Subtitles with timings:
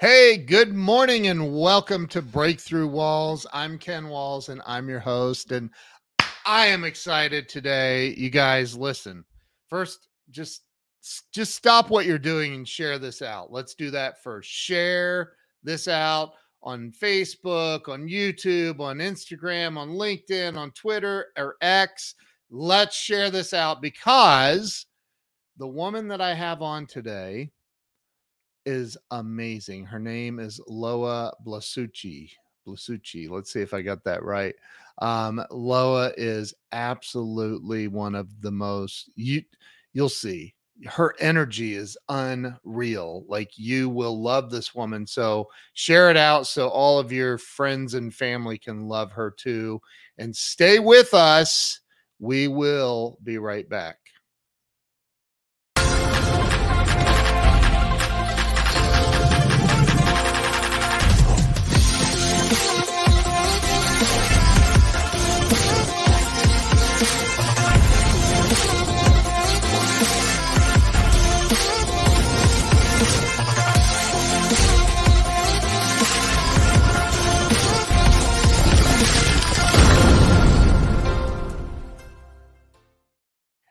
[0.00, 3.46] Hey, good morning and welcome to Breakthrough Walls.
[3.52, 5.52] I'm Ken Walls and I'm your host.
[5.52, 5.68] And
[6.46, 8.14] I am excited today.
[8.16, 9.26] You guys, listen.
[9.68, 10.62] First, just
[11.34, 13.52] just stop what you're doing and share this out.
[13.52, 14.48] Let's do that first.
[14.48, 16.32] Share this out
[16.62, 22.14] on Facebook, on YouTube, on Instagram, on LinkedIn, on Twitter or X.
[22.50, 24.86] Let's share this out because
[25.58, 27.50] the woman that I have on today
[28.70, 29.84] is amazing.
[29.84, 32.30] Her name is Loa Blasucci.
[32.66, 33.28] Blasucci.
[33.28, 34.54] Let's see if I got that right.
[35.02, 39.42] Um, Loa is absolutely one of the most you
[39.92, 40.54] you'll see.
[40.86, 43.24] Her energy is unreal.
[43.28, 45.06] Like you will love this woman.
[45.06, 49.80] So share it out so all of your friends and family can love her too.
[50.16, 51.80] And stay with us.
[52.18, 53.98] We will be right back.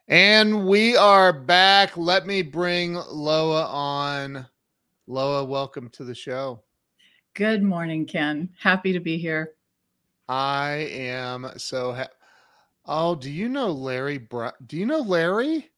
[0.10, 1.96] And we are back.
[1.96, 4.44] Let me bring Loa on.
[5.06, 6.64] Loa, welcome to the show.
[7.36, 8.50] Good morning, Ken.
[8.60, 9.54] Happy to be here.
[10.28, 12.10] I am so happy.
[12.88, 14.18] Oh, do you know Larry?
[14.18, 15.70] Bra- do you know Larry?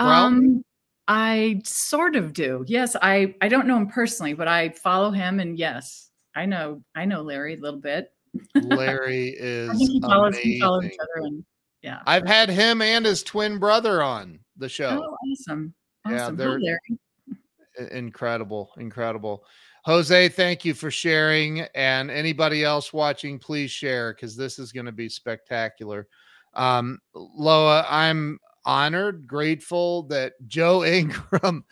[0.00, 0.64] Um,
[1.06, 2.64] I sort of do.
[2.66, 6.82] Yes, I I don't know him personally, but I follow him, and yes, I know
[6.96, 8.12] I know Larry a little bit.
[8.56, 9.70] Larry is.
[9.70, 10.50] I think he follows, amazing.
[10.50, 11.44] we follow each other, and
[11.84, 12.00] yeah.
[12.06, 14.98] I've had him and his twin brother on the show.
[15.02, 15.74] Oh, awesome.
[16.06, 16.16] awesome.
[16.16, 19.44] Yeah, they're incredible, incredible.
[19.84, 21.60] Jose, thank you for sharing.
[21.74, 26.08] And anybody else watching, please share because this is going to be spectacular.
[26.54, 31.64] Um, Loa, I'm honored, grateful that Joe Ingram,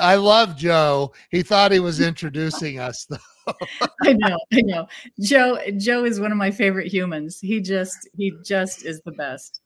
[0.00, 1.12] I love Joe.
[1.30, 3.54] He thought he was introducing us though.
[4.02, 4.86] I know, I know.
[5.20, 7.38] Joe Joe is one of my favorite humans.
[7.40, 9.60] He just he just is the best.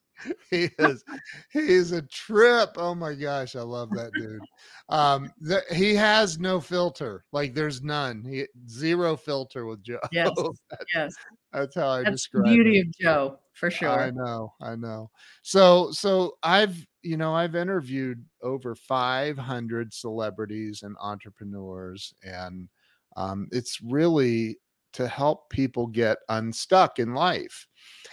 [0.51, 1.03] He is
[1.51, 2.71] he's a trip.
[2.77, 4.43] Oh my gosh, I love that dude.
[4.91, 7.25] Um the, he has no filter.
[7.33, 8.23] Like there's none.
[8.23, 9.99] He zero filter with Joe.
[10.13, 10.31] Yes.
[10.71, 11.15] that's, yes.
[11.53, 14.01] That's how I that's describe the beauty of Joe for sure.
[14.01, 15.11] I know, I know.
[15.43, 22.69] So so I've you know I've interviewed over 500 celebrities and entrepreneurs and
[23.17, 24.59] um, it's really
[24.93, 27.67] to help people get unstuck in life.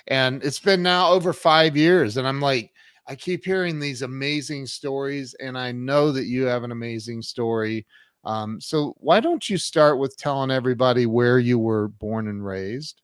[0.08, 2.18] And it's been now over five years.
[2.18, 2.72] And I'm like,
[3.08, 7.86] I keep hearing these amazing stories, and I know that you have an amazing story.
[8.26, 13.02] Um, so, why don't you start with telling everybody where you were born and raised?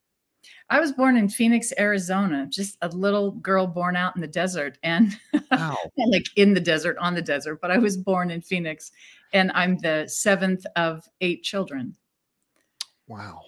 [0.69, 4.77] I was born in Phoenix, Arizona, just a little girl born out in the desert
[4.83, 5.17] and
[5.51, 5.77] wow.
[5.97, 8.91] like in the desert, on the desert, but I was born in Phoenix
[9.33, 11.95] and I'm the seventh of eight children.
[13.07, 13.41] Wow.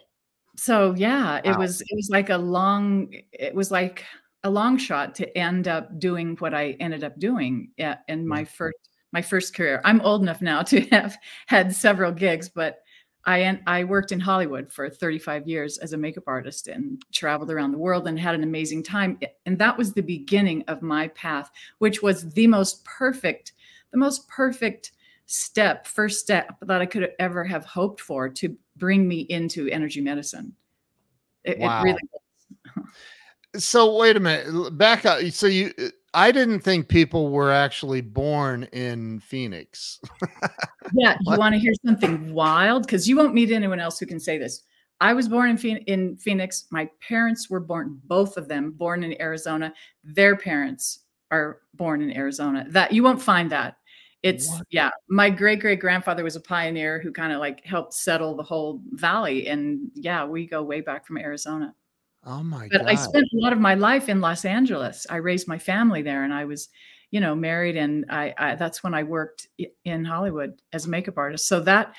[0.57, 4.05] So yeah, it was it was like a long it was like
[4.43, 8.47] a long shot to end up doing what I ended up doing in my mm.
[8.47, 8.77] first
[9.11, 9.81] my first career.
[9.83, 12.79] I'm old enough now to have had several gigs, but
[13.25, 17.71] I I worked in Hollywood for 35 years as a makeup artist and traveled around
[17.71, 19.19] the world and had an amazing time.
[19.45, 21.49] And that was the beginning of my path,
[21.79, 23.53] which was the most perfect,
[23.91, 24.91] the most perfect
[25.25, 30.01] step, first step that I could ever have hoped for to bring me into energy
[30.01, 30.53] medicine.
[31.43, 31.81] It, wow.
[31.81, 32.01] it really
[33.57, 35.21] so wait a minute, back up.
[35.31, 39.99] So you, uh, I didn't think people were actually born in Phoenix.
[40.93, 42.83] yeah, you want to hear something wild?
[42.83, 44.63] Because you won't meet anyone else who can say this.
[45.01, 46.67] I was born in, Phoenix, in Phoenix.
[46.71, 49.73] My parents were born, both of them, born in Arizona.
[50.03, 50.99] Their parents
[51.31, 52.65] are born in Arizona.
[52.69, 53.77] That you won't find that
[54.25, 54.65] it's what?
[54.71, 58.41] yeah my great great grandfather was a pioneer who kind of like helped settle the
[58.41, 61.73] whole valley and yeah we go way back from arizona
[62.25, 62.89] oh my but God.
[62.89, 65.05] i spent a lot of my life in los angeles.
[65.09, 66.69] I raised my family there and i was
[67.11, 69.47] you know married and I, I that's when i worked
[69.83, 71.47] in hollywood as a makeup artist.
[71.47, 71.93] So that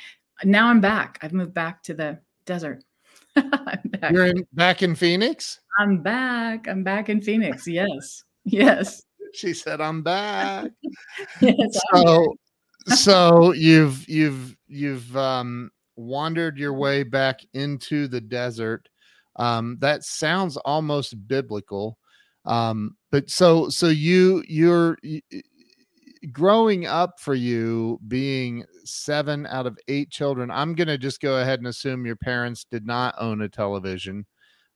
[0.44, 1.19] now i'm back.
[1.23, 2.84] I've moved back to the desert.
[3.37, 4.12] Back.
[4.12, 5.61] you're in, back in phoenix?
[5.78, 6.69] I'm back.
[6.69, 7.67] I'm back in phoenix.
[7.67, 8.25] Yes.
[8.44, 9.02] Yes.
[9.34, 10.70] She said, "I'm back."
[11.43, 12.34] yes, so,
[12.87, 18.88] so you've you've you've um, wandered your way back into the desert.
[19.37, 21.99] Um, that sounds almost biblical.
[22.44, 24.97] Um, but so so you you're
[26.33, 31.41] growing up for you being seven out of eight children, I'm going to just go
[31.41, 34.27] ahead and assume your parents did not own a television.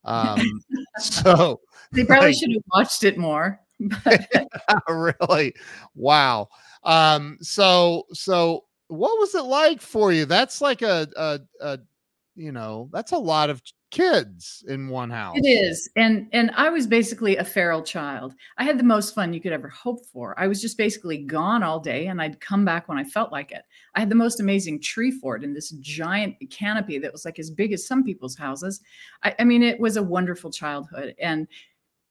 [0.05, 0.41] Um,
[0.99, 1.61] so
[1.93, 3.61] they probably like, should have watched it more.
[4.89, 5.55] really?
[5.95, 6.49] Wow.
[6.83, 10.25] Um, so, so what was it like for you?
[10.25, 11.79] That's like a, a, a
[12.41, 15.37] you know, that's a lot of kids in one house.
[15.37, 15.91] It is.
[15.95, 18.35] And and I was basically a feral child.
[18.57, 20.35] I had the most fun you could ever hope for.
[20.39, 23.53] I was just basically gone all day and I'd come back when I felt like
[23.53, 23.63] it.
[23.95, 27.51] I had the most amazing tree fort in this giant canopy that was like as
[27.51, 28.81] big as some people's houses.
[29.23, 31.47] I, I mean, it was a wonderful childhood and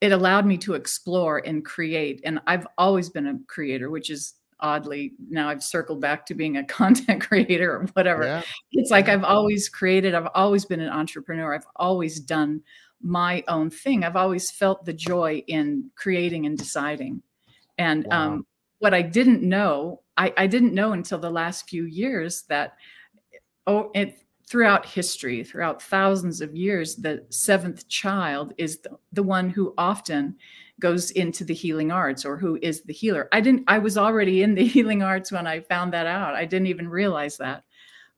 [0.01, 2.21] it allowed me to explore and create.
[2.23, 6.57] And I've always been a creator, which is oddly now I've circled back to being
[6.57, 8.23] a content creator or whatever.
[8.23, 8.41] Yeah.
[8.71, 12.61] It's like I've always created, I've always been an entrepreneur, I've always done
[13.01, 14.03] my own thing.
[14.03, 17.21] I've always felt the joy in creating and deciding.
[17.77, 18.33] And wow.
[18.33, 18.47] um,
[18.79, 22.73] what I didn't know, I, I, didn't know until the last few years that
[23.67, 24.19] oh, it,
[24.49, 30.35] throughout history, throughout thousands of years, the seventh child is the, the one who often
[30.79, 33.27] goes into the healing arts or who is the healer.
[33.31, 36.35] I didn't, I was already in the healing arts when I found that out.
[36.35, 37.63] I didn't even realize that.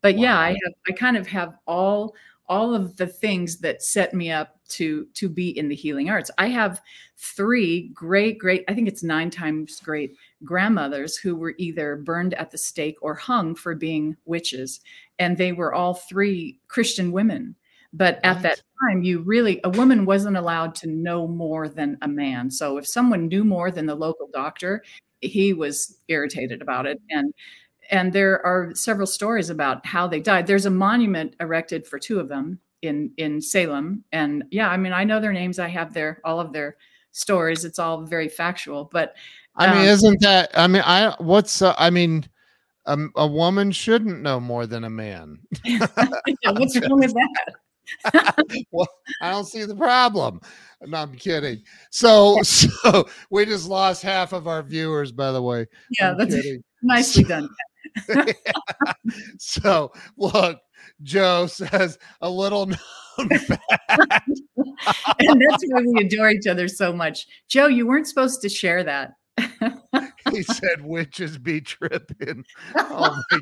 [0.01, 0.21] But wow.
[0.21, 2.15] yeah, I have, I kind of have all,
[2.47, 6.29] all of the things that set me up to to be in the healing arts.
[6.37, 6.81] I have
[7.17, 12.51] three great great I think it's 9 times great grandmothers who were either burned at
[12.51, 14.81] the stake or hung for being witches
[15.19, 17.55] and they were all three Christian women.
[17.93, 22.07] But at that time, you really, a woman wasn't allowed to know more than a
[22.07, 22.49] man.
[22.51, 24.83] So if someone knew more than the local doctor,
[25.21, 26.99] he was irritated about it.
[27.09, 27.33] And
[27.91, 30.47] and there are several stories about how they died.
[30.47, 34.93] There's a monument erected for two of them in in Salem, and yeah, I mean,
[34.93, 35.59] I know their names.
[35.59, 36.77] I have their all of their
[37.11, 37.65] stories.
[37.65, 39.15] It's all very factual, but
[39.57, 40.51] um, I mean, um, isn't that?
[40.53, 42.25] I mean, I what's uh, I mean,
[42.85, 45.39] um, a woman shouldn't know more than a man.
[45.65, 45.85] yeah,
[46.45, 47.55] what's wrong with that?
[48.71, 48.87] well,
[49.21, 50.41] I don't see the problem.
[50.81, 51.61] No, I'm kidding.
[51.89, 55.67] So, so we just lost half of our viewers, by the way.
[55.99, 56.63] Yeah, I'm that's kidding.
[56.83, 57.49] nicely done.
[58.09, 58.23] yeah.
[59.39, 60.59] So, look,
[61.03, 63.61] Joe says a little known fact.
[65.19, 67.27] and that's why we adore each other so much.
[67.49, 69.11] Joe, you weren't supposed to share that.
[70.31, 72.43] he said witches be tripping.
[72.75, 73.39] Oh my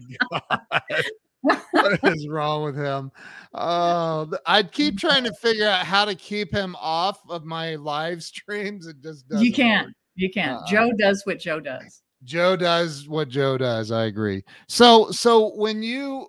[0.49, 1.03] god
[1.41, 3.11] what is wrong with him?
[3.53, 8.23] Oh, I'd keep trying to figure out how to keep him off of my live
[8.23, 8.87] streams.
[8.87, 9.45] It just doesn't.
[9.45, 9.87] You can't.
[9.87, 9.95] Work.
[10.15, 10.61] You can't.
[10.61, 12.01] Uh, Joe does what Joe does.
[12.23, 13.91] Joe does what Joe does.
[13.91, 14.43] I agree.
[14.67, 16.27] So, so when you,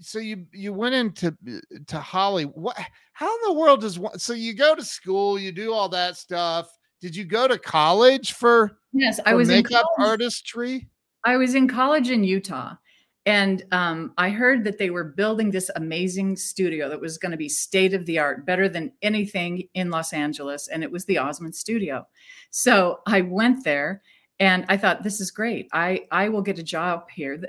[0.00, 1.36] so you you went into
[1.86, 2.44] to Holly.
[2.44, 2.78] What?
[3.12, 4.18] How in the world does one?
[4.18, 6.70] So you go to school, you do all that stuff.
[7.00, 8.78] Did you go to college for?
[8.92, 10.88] Yes, I was makeup artistry.
[11.24, 12.74] I was in college in Utah
[13.26, 17.38] and um, I heard that they were building this amazing studio that was going to
[17.38, 20.68] be state of the art, better than anything in Los Angeles.
[20.68, 22.06] And it was the Osmond Studio.
[22.50, 24.02] So I went there
[24.38, 25.68] and I thought, this is great.
[25.72, 27.42] I, I will get a job here.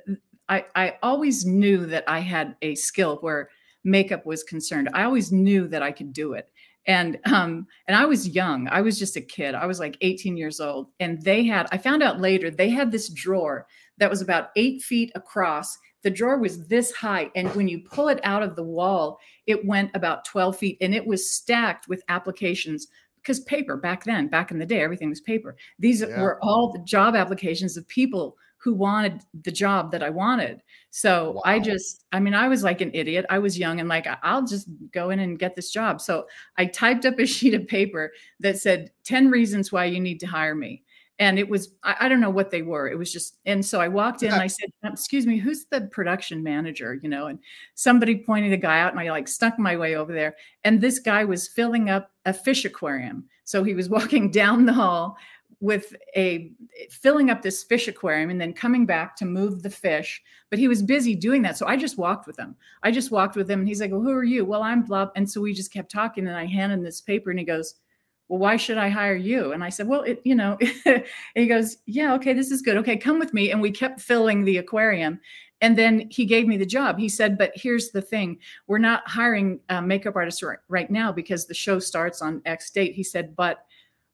[0.47, 3.49] I, I always knew that I had a skill where
[3.83, 4.89] makeup was concerned.
[4.93, 6.49] I always knew that I could do it.
[6.87, 8.69] And um, and I was young.
[8.69, 9.55] I was just a kid.
[9.55, 10.87] I was like 18 years old.
[10.99, 13.65] And they had, I found out later, they had this drawer
[13.97, 15.77] that was about eight feet across.
[16.03, 17.31] The drawer was this high.
[17.35, 20.93] And when you pull it out of the wall, it went about 12 feet and
[20.93, 22.87] it was stacked with applications
[23.25, 25.55] because paper back then, back in the day, everything was paper.
[25.79, 26.21] These yeah.
[26.21, 30.61] were all the job applications of people who wanted the job that I wanted.
[30.89, 31.41] So wow.
[31.45, 33.25] I just, I mean, I was like an idiot.
[33.29, 36.01] I was young and like, I'll just go in and get this job.
[36.01, 36.25] So
[36.57, 40.27] I typed up a sheet of paper that said 10 reasons why you need to
[40.27, 40.83] hire me
[41.19, 43.79] and it was I, I, don't know what they were it was just and so
[43.79, 46.99] i walked in and i said um, excuse me who's the production manager?
[47.01, 47.39] you know and
[47.75, 50.99] somebody pointed a guy out and i like stuck my way over there and this
[50.99, 53.25] guy was filling up a fish aquarium.
[53.43, 55.17] So he was walking down the hall
[55.61, 56.51] with a
[56.91, 60.67] filling up this fish aquarium and then coming back to move the fish but he
[60.67, 61.57] was busy doing that.
[61.57, 62.55] So i just walked with him.
[62.83, 64.43] I just walked with him and he's like well who are you?
[64.43, 67.29] Well i'm blah and so we just kept talking and i handed him this paper
[67.29, 67.75] and he goes
[68.27, 69.51] well, why should I hire you?
[69.51, 70.57] And I said, well, it, you know,
[71.35, 72.77] he goes, yeah, okay, this is good.
[72.77, 73.51] Okay, come with me.
[73.51, 75.19] And we kept filling the aquarium.
[75.61, 76.97] And then he gave me the job.
[76.97, 81.11] He said, but here's the thing we're not hiring a makeup artists right, right now
[81.11, 82.93] because the show starts on X date.
[82.93, 83.65] He said, but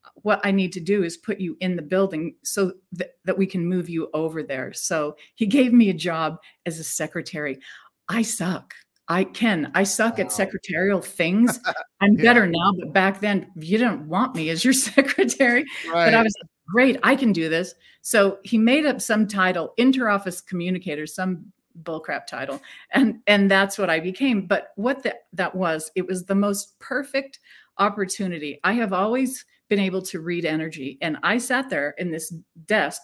[0.05, 3.37] uh, what I need to do is put you in the building so th- that
[3.37, 4.73] we can move you over there.
[4.73, 7.59] So he gave me a job as a secretary.
[8.07, 8.75] I suck.
[9.11, 9.69] I can.
[9.75, 10.23] I suck wow.
[10.23, 11.59] at secretarial things.
[11.99, 12.23] I'm yeah.
[12.23, 15.65] better now, but back then you didn't want me as your secretary.
[15.91, 16.05] Right.
[16.05, 16.33] But I was
[16.69, 17.75] great, I can do this.
[18.01, 21.51] So he made up some title, interoffice communicator, some
[21.83, 24.47] bullcrap title, and and that's what I became.
[24.47, 27.39] But what that that was, it was the most perfect
[27.79, 28.61] opportunity.
[28.63, 32.33] I have always been able to read energy, and I sat there in this
[32.65, 33.01] desk.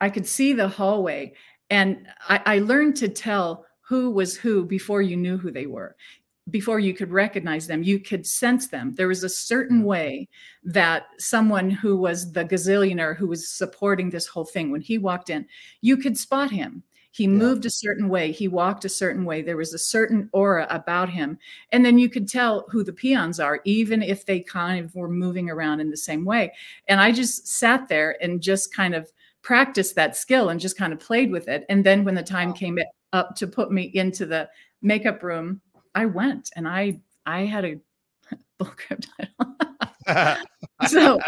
[0.00, 1.34] I could see the hallway,
[1.70, 5.96] and I, I learned to tell who was who before you knew who they were
[6.48, 8.94] before you could recognize them, you could sense them.
[8.94, 9.86] There was a certain mm.
[9.86, 10.28] way
[10.64, 15.30] that someone who was the gazillionaire who was supporting this whole thing, when he walked
[15.30, 15.46] in,
[15.80, 16.82] you could spot him.
[17.12, 17.30] He yeah.
[17.30, 19.42] moved a certain way, he walked a certain way.
[19.42, 21.38] There was a certain aura about him.
[21.72, 25.08] And then you could tell who the peons are, even if they kind of were
[25.08, 26.52] moving around in the same way.
[26.88, 29.10] And I just sat there and just kind of
[29.42, 31.64] practiced that skill and just kind of played with it.
[31.68, 32.78] And then when the time came
[33.12, 34.48] up to put me into the
[34.82, 35.60] makeup room,
[35.94, 37.76] I went and I I had a
[38.60, 39.06] bullcrap
[40.06, 40.46] title.
[40.88, 41.18] so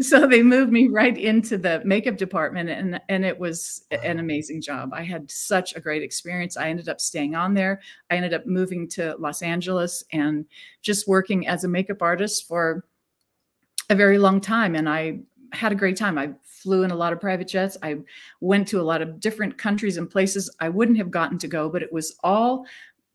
[0.00, 4.60] so they moved me right into the makeup department and and it was an amazing
[4.60, 4.92] job.
[4.92, 6.56] I had such a great experience.
[6.56, 7.80] I ended up staying on there.
[8.10, 10.46] I ended up moving to Los Angeles and
[10.82, 12.84] just working as a makeup artist for
[13.90, 15.20] a very long time and I
[15.54, 16.18] had a great time.
[16.18, 17.76] I flew in a lot of private jets.
[17.82, 17.98] I
[18.40, 21.68] went to a lot of different countries and places I wouldn't have gotten to go,
[21.68, 22.66] but it was all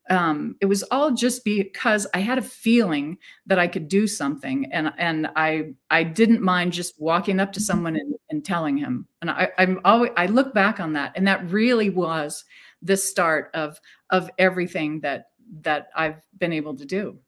[0.09, 4.65] um, it was all just because I had a feeling that I could do something,
[4.71, 9.07] and and I I didn't mind just walking up to someone and, and telling him.
[9.21, 12.43] And I, I'm always I look back on that, and that really was
[12.81, 13.79] the start of
[14.09, 15.29] of everything that
[15.61, 17.19] that I've been able to do.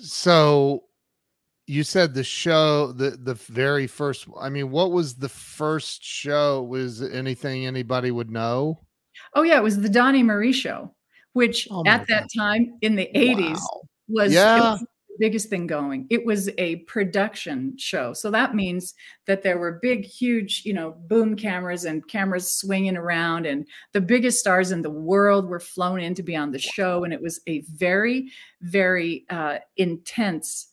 [0.00, 0.84] So
[1.66, 6.62] you said the show the the very first i mean what was the first show
[6.62, 8.78] was anything anybody would know
[9.34, 10.94] Oh yeah, it was the Donny Marie show,
[11.32, 12.42] which oh at that God.
[12.42, 13.80] time in the 80s wow.
[14.08, 14.58] was, yeah.
[14.58, 16.06] was the biggest thing going.
[16.10, 18.12] It was a production show.
[18.12, 18.94] So that means
[19.26, 24.00] that there were big, huge, you know, boom cameras and cameras swinging around, and the
[24.00, 27.04] biggest stars in the world were flown in to be on the show.
[27.04, 28.30] And it was a very,
[28.60, 30.68] very uh, intense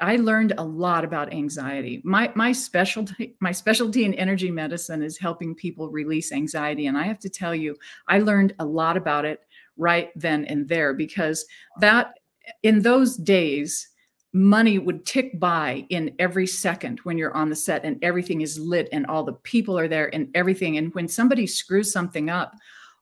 [0.00, 2.00] I learned a lot about anxiety.
[2.04, 7.04] My my specialty my specialty in energy medicine is helping people release anxiety and I
[7.04, 7.76] have to tell you
[8.08, 9.40] I learned a lot about it
[9.76, 11.46] right then and there because
[11.80, 12.14] that
[12.62, 13.88] in those days
[14.32, 18.58] money would tick by in every second when you're on the set and everything is
[18.58, 22.52] lit and all the people are there and everything and when somebody screws something up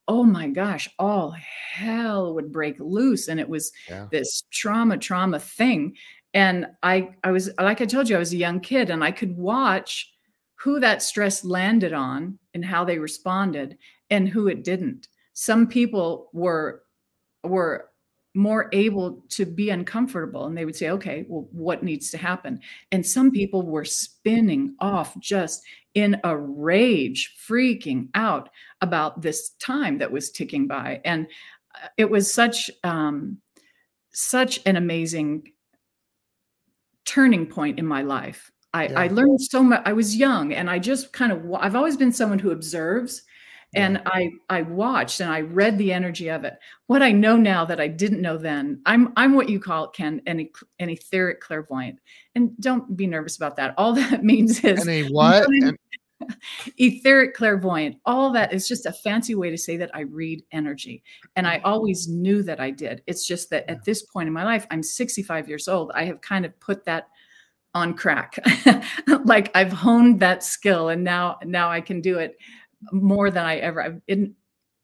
[0.08, 4.06] oh my gosh all hell would break loose and it was yeah.
[4.12, 5.96] this trauma trauma thing
[6.36, 9.10] and i i was like i told you i was a young kid and i
[9.10, 10.12] could watch
[10.56, 13.76] who that stress landed on and how they responded
[14.10, 15.08] and who it didn't.
[15.34, 16.82] Some people were
[17.44, 17.90] were
[18.34, 22.60] more able to be uncomfortable and they would say okay well what needs to happen?
[22.92, 25.62] And some people were spinning off just
[25.94, 28.50] in a rage freaking out
[28.80, 31.00] about this time that was ticking by.
[31.04, 31.26] And
[31.74, 33.38] uh, it was such um
[34.12, 35.52] such an amazing
[37.06, 38.50] turning point in my life.
[38.74, 39.00] I, yeah.
[39.00, 39.82] I learned so much.
[39.86, 43.22] I was young and I just kind of, I've always been someone who observes
[43.74, 46.56] and I, I watched and I read the energy of it.
[46.86, 50.22] What I know now that I didn't know then, I'm, I'm what you call Ken,
[50.26, 50.48] an,
[50.78, 51.98] an etheric clairvoyant.
[52.34, 53.74] And don't be nervous about that.
[53.76, 55.46] All that means is any what?
[56.78, 61.02] Etheric clairvoyant all that is just a fancy way to say that i read energy.
[61.34, 61.66] And i mm-hmm.
[61.66, 63.02] always knew that i did.
[63.06, 65.92] It's just that at this point in my life i'm 65 years old.
[65.94, 67.08] I have kind of put that
[67.74, 68.38] on crack.
[69.24, 72.36] Like i've honed that skill and now now i can do it
[72.92, 74.34] more than i ever in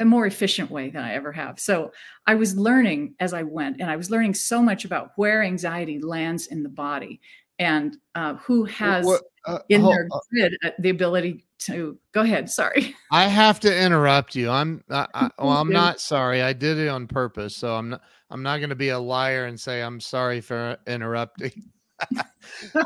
[0.01, 1.61] a more efficient way than i ever have.
[1.61, 1.93] So
[2.27, 6.01] i was learning as i went and i was learning so much about where anxiety
[6.01, 7.21] lands in the body
[7.59, 12.51] and uh, who has what, uh, in their grid uh, the ability to go ahead.
[12.51, 14.51] Sorry, I have to interrupt you.
[14.51, 16.43] I'm I, I, well, I'm not sorry.
[16.43, 18.03] I did it on purpose, so I'm not.
[18.31, 21.71] I'm not going to be a liar and say I'm sorry for interrupting.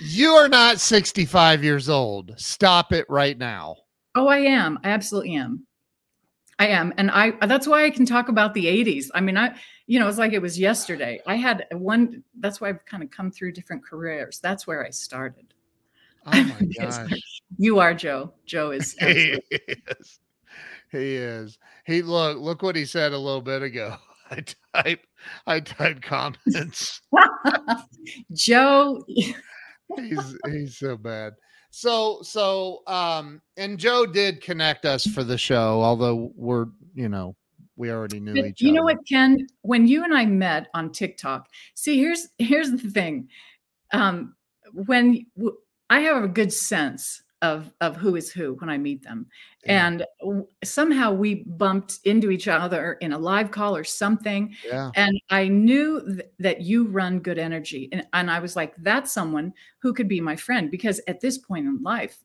[0.00, 2.34] you are not 65 years old.
[2.36, 3.76] Stop it right now.
[4.16, 4.80] Oh, I am.
[4.82, 5.68] I absolutely am.
[6.60, 6.92] I am.
[6.98, 9.06] And I that's why I can talk about the 80s.
[9.14, 11.18] I mean, I you know, it's like it was yesterday.
[11.26, 14.38] I had one that's why I've kind of come through different careers.
[14.40, 15.54] That's where I started.
[16.26, 17.10] Oh my gosh.
[17.56, 18.34] you are Joe.
[18.44, 20.20] Joe is he is.
[20.92, 21.58] He is.
[21.86, 23.96] He look, look what he said a little bit ago.
[24.30, 25.00] I type
[25.46, 27.00] I type comments.
[28.32, 29.02] Joe
[29.96, 31.32] he's he's so bad.
[31.70, 37.36] So so um and Joe did connect us for the show, although we're you know
[37.76, 38.56] we already knew each you other.
[38.66, 39.46] You know what, Ken?
[39.62, 43.28] When you and I met on TikTok, see here's here's the thing.
[43.92, 44.34] Um
[44.72, 45.26] when
[45.88, 49.26] I have a good sense of of who is who when I meet them.
[49.64, 49.86] Yeah.
[49.86, 54.54] And w- somehow we bumped into each other in a live call or something.
[54.66, 54.90] Yeah.
[54.94, 57.88] And I knew th- that you run good energy.
[57.92, 61.38] And, and I was like, that's someone who could be my friend because at this
[61.38, 62.18] point in life,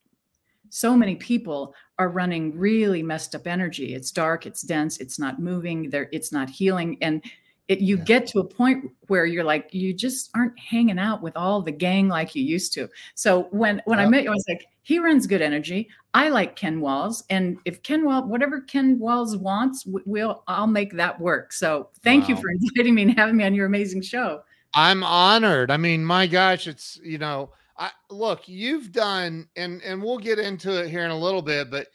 [0.68, 3.94] so many people are running really messed up energy.
[3.94, 6.98] It's dark, it's dense, it's not moving, there it's not healing.
[7.00, 7.24] And
[7.68, 8.04] it, you yeah.
[8.04, 11.72] get to a point where you're like you just aren't hanging out with all the
[11.72, 12.88] gang like you used to.
[13.14, 15.88] So when when i met you i was like he runs good energy.
[16.14, 17.24] I like ken walls.
[17.28, 21.52] And if ken wall whatever ken walls wants we'll i'll make that work.
[21.52, 22.28] So thank wow.
[22.30, 24.42] you for inviting me and having me on your amazing show.
[24.74, 25.70] I'm honored.
[25.70, 30.38] I mean my gosh it's you know I, look you've done and and we'll get
[30.38, 31.88] into it here in a little bit but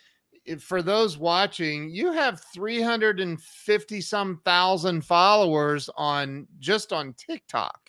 [0.59, 7.79] for those watching, you have 350 some thousand followers on just on TikTok.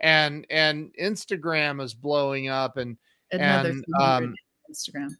[0.00, 2.96] And and Instagram is blowing up and
[3.32, 4.34] another and um,
[4.70, 5.10] Instagram.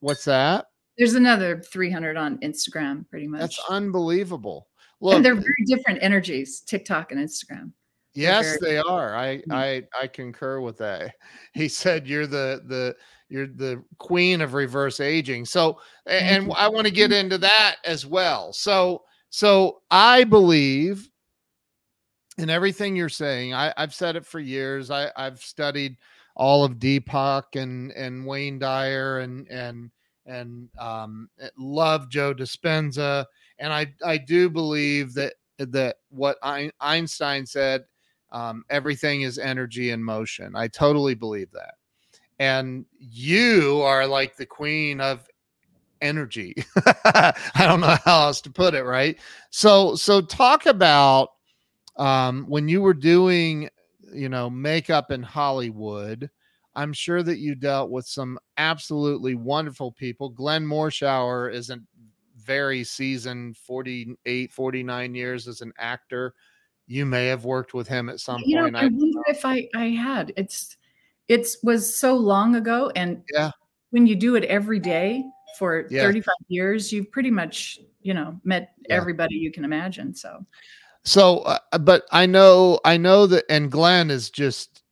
[0.00, 0.66] What's that?
[0.98, 3.40] There's another 300 on Instagram pretty much.
[3.40, 4.68] That's unbelievable.
[5.00, 7.72] Look, and they're very different energies, TikTok and Instagram.
[8.14, 9.14] Yes, very- they are.
[9.14, 9.52] I mm-hmm.
[9.52, 11.14] I I concur with that.
[11.52, 12.96] He said you're the the
[13.28, 15.44] you're the queen of reverse aging.
[15.44, 18.52] So, and I want to get into that as well.
[18.52, 21.08] So, so I believe
[22.38, 23.54] in everything you're saying.
[23.54, 24.90] I, have said it for years.
[24.90, 25.96] I, I've studied
[26.36, 29.90] all of Deepak and and Wayne Dyer and and
[30.26, 33.24] and um, eh, love Joe Dispenza.
[33.58, 36.36] And I I do believe that that what
[36.80, 37.84] Einstein said,
[38.30, 40.54] um, everything is energy in motion.
[40.54, 41.74] I totally believe that
[42.38, 45.28] and you are like the queen of
[46.00, 46.54] energy.
[47.04, 49.18] I don't know how else to put it right?
[49.50, 51.30] So so talk about
[51.96, 53.70] um when you were doing
[54.12, 56.30] you know makeup in hollywood
[56.74, 60.28] i'm sure that you dealt with some absolutely wonderful people.
[60.28, 61.78] Glenn morshower is a
[62.36, 66.34] very seasoned 48 49 years as an actor.
[66.86, 68.74] You may have worked with him at some you point.
[68.74, 70.32] Know, i wonder if i i had.
[70.36, 70.76] It's
[71.28, 73.50] it was so long ago and yeah
[73.90, 75.24] when you do it every day
[75.58, 76.02] for yeah.
[76.02, 78.94] 35 years you've pretty much you know met yeah.
[78.96, 80.44] everybody you can imagine so
[81.04, 84.82] so uh, but i know i know that and glenn is just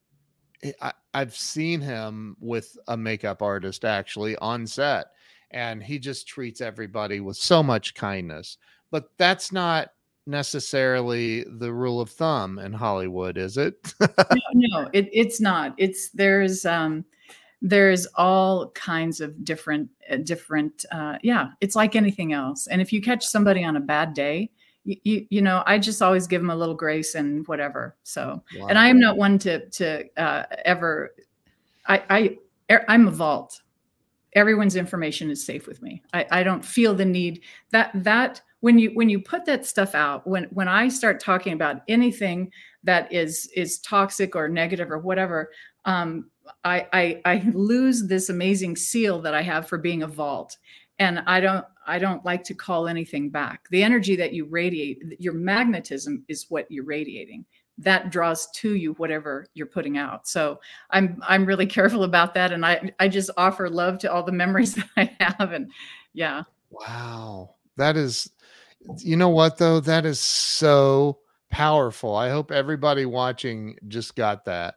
[0.62, 5.06] eh, I, i've seen him with a makeup artist actually on set
[5.50, 8.58] and he just treats everybody with so much kindness
[8.90, 9.90] but that's not
[10.26, 13.94] necessarily the rule of thumb in Hollywood, is it?
[14.00, 14.08] no,
[14.54, 15.74] no it, it's not.
[15.78, 17.04] It's there's um,
[17.60, 21.48] there's all kinds of different uh, different uh, yeah.
[21.60, 22.66] It's like anything else.
[22.66, 24.50] And if you catch somebody on a bad day,
[24.84, 27.96] you, you, you know I just always give them a little grace and whatever.
[28.02, 28.66] So wow.
[28.66, 31.14] and I am not one to to uh, ever.
[31.87, 32.38] I I
[32.70, 33.60] er, I'm a vault.
[34.34, 36.02] Everyone's information is safe with me.
[36.12, 39.94] I, I don't feel the need that that when you when you put that stuff
[39.94, 42.50] out when when i start talking about anything
[42.83, 45.50] that is is toxic or negative or whatever
[45.85, 46.31] um,
[46.64, 50.57] I, I i lose this amazing seal that i have for being a vault.
[50.98, 53.68] And i don't i don't like to call anything back.
[53.70, 57.44] The energy that you radiate your magnetism is what you're radiating.
[57.77, 60.27] That draws to you whatever you're putting out.
[60.27, 62.50] So i'm i'm really careful about that.
[62.50, 65.53] And i i just offer love to all the memories that i have.
[65.53, 65.70] And
[66.14, 66.44] yeah.
[66.70, 67.57] Wow.
[67.77, 68.31] That is
[68.98, 69.80] you know what though?
[69.80, 71.18] That is so
[71.50, 72.14] powerful.
[72.14, 74.76] I hope everybody watching just got that.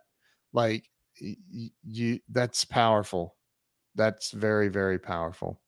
[0.53, 0.89] Like
[1.19, 3.35] you, you that's powerful.
[3.95, 5.59] That's very very powerful.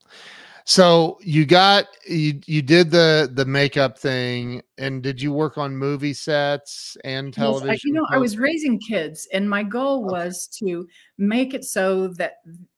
[0.65, 5.75] So you got you you did the the makeup thing, and did you work on
[5.75, 7.69] movie sets and television?
[7.69, 11.63] Yes, I, you know, I was raising kids, and my goal was to make it
[11.63, 12.33] so that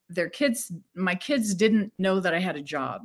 [0.08, 3.02] their kids, my kids, didn't know that I had a job.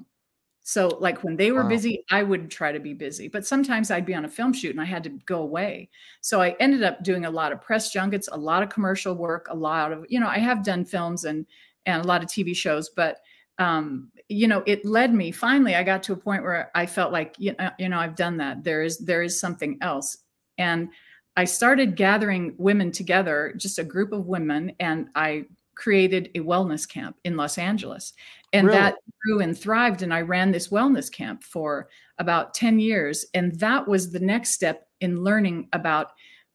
[0.69, 1.69] So, like when they were wow.
[1.69, 4.71] busy, I would try to be busy, but sometimes I'd be on a film shoot
[4.71, 5.89] and I had to go away.
[6.19, 9.47] So, I ended up doing a lot of press junkets, a lot of commercial work,
[9.49, 11.45] a lot of, you know, I have done films and
[11.85, 13.21] and a lot of TV shows, but
[13.59, 15.73] um, you know, it led me finally.
[15.73, 18.35] I got to a point where I felt like, you know, you know, I've done
[18.37, 18.65] that.
[18.65, 20.17] There is there is something else,
[20.57, 20.89] and
[21.37, 25.45] I started gathering women together, just a group of women, and I
[25.77, 28.13] created a wellness camp in Los Angeles.
[28.51, 28.79] And really?
[28.79, 30.01] that grew and thrived.
[30.01, 33.25] And I ran this wellness camp for about 10 years.
[33.33, 36.11] And that was the next step in learning about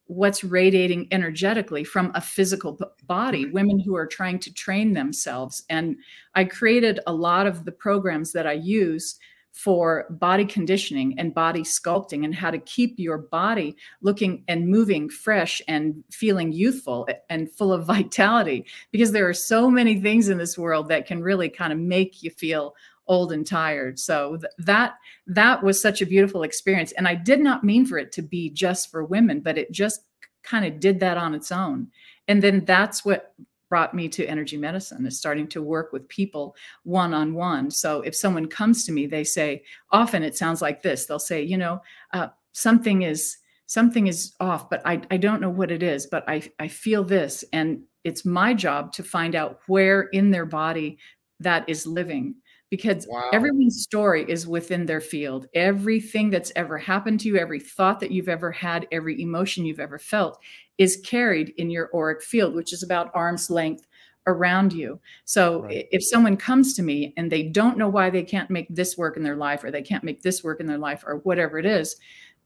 [0.07, 3.55] what's radiating energetically from a physical body, mm-hmm.
[3.55, 5.65] women who are trying to train themselves.
[5.71, 5.97] And
[6.35, 9.19] I created a lot of the programs that I use
[9.53, 15.09] for body conditioning and body sculpting and how to keep your body looking and moving
[15.09, 18.65] fresh and feeling youthful and full of vitality.
[18.91, 22.23] Because there are so many things in this world that can really kind of make
[22.23, 22.75] you feel
[23.07, 23.99] old and tired.
[23.99, 24.95] So th- that
[25.27, 26.93] that was such a beautiful experience.
[26.93, 30.03] And i did not mean for it to be just for women but it just
[30.43, 31.89] kind of did that on its own.
[32.29, 33.35] And then that's what
[33.73, 37.71] brought me to energy medicine is starting to work with people one on one.
[37.71, 41.07] So if someone comes to me, they say, often it sounds like this.
[41.07, 41.81] They'll say, you know,
[42.13, 46.23] uh, something is something is off, but I, I don't know what it is, but
[46.29, 47.47] I, I feel this.
[47.55, 50.99] And it's my job to find out where in their body
[51.41, 52.35] that is living
[52.73, 53.29] because wow.
[53.35, 55.47] everyone's story is within their field.
[55.53, 59.79] Everything that's ever happened to you, every thought that you've ever had, every emotion you've
[59.79, 60.41] ever felt
[60.79, 63.87] is carried in your auric field, which is about arm's length
[64.27, 64.99] around you.
[65.27, 65.87] So right.
[65.93, 69.19] if someone comes to me and they don't know why they can't make this work
[69.19, 71.67] in their life or they can't make this work in their life or whatever it
[71.67, 71.97] is,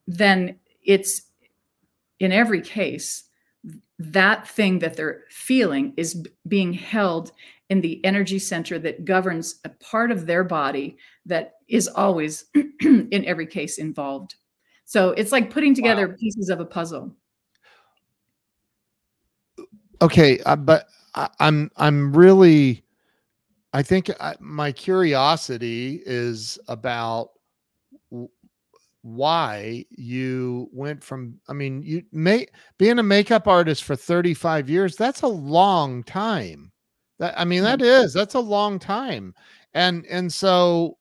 [0.09, 1.23] then it's
[2.19, 3.23] in every case
[4.01, 7.31] that thing that they're feeling is being held
[7.71, 12.47] in the energy center that governs a part of their body that is always
[12.81, 14.37] in every case involved.
[14.85, 16.15] So it's like putting together wow.
[16.19, 17.15] pieces of a puzzle.
[20.01, 22.85] Okay, uh, but I, I'm I'm really
[23.73, 27.31] I think I, uh, my curiosity is about
[29.07, 32.45] why you went from i mean you may
[32.77, 36.73] being a makeup artist for 35 years that's a long time
[37.19, 38.05] that i mean that mm-hmm.
[38.05, 39.35] is that's a long time
[39.75, 40.97] and and so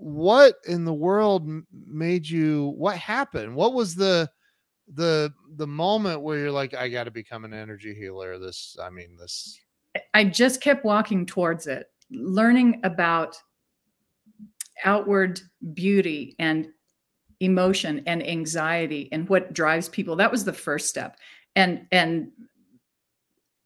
[0.00, 1.46] what in the world
[1.86, 3.54] made you what happened?
[3.54, 4.30] What was the
[4.94, 8.90] the the moment where you're like i got to become an energy healer this i
[8.90, 9.60] mean this
[10.14, 13.36] i just kept walking towards it learning about
[14.84, 15.40] outward
[15.74, 16.68] beauty and
[17.38, 21.16] emotion and anxiety and what drives people that was the first step
[21.54, 22.30] and and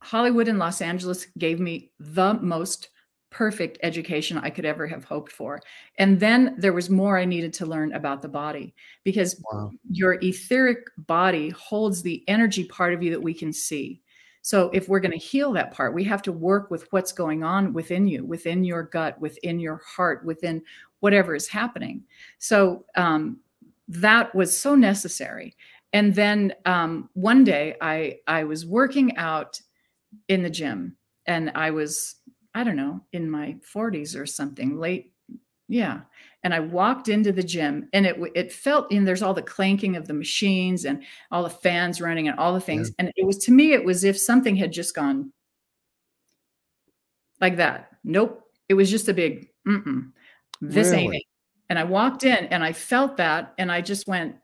[0.04, 2.88] hollywood and los angeles gave me the most
[3.34, 5.60] perfect education I could ever have hoped for.
[5.98, 9.72] And then there was more I needed to learn about the body because wow.
[9.90, 14.00] your etheric body holds the energy part of you that we can see.
[14.42, 17.42] So if we're going to heal that part, we have to work with what's going
[17.42, 20.62] on within you, within your gut, within your heart, within
[21.00, 22.04] whatever is happening.
[22.38, 23.38] So um,
[23.88, 25.56] that was so necessary.
[25.92, 29.60] And then um, one day I I was working out
[30.28, 30.96] in the gym
[31.26, 32.16] and I was
[32.54, 35.12] I don't know, in my 40s or something, late.
[35.66, 36.02] Yeah.
[36.44, 39.96] And I walked into the gym and it it felt in there's all the clanking
[39.96, 42.90] of the machines and all the fans running and all the things.
[42.90, 42.94] Yeah.
[42.98, 45.32] And it was to me, it was if something had just gone
[47.40, 47.88] like that.
[48.04, 48.42] Nope.
[48.68, 50.10] It was just a big mm
[50.60, 51.02] this really?
[51.02, 51.22] ain't it.
[51.70, 54.36] And I walked in and I felt that and I just went,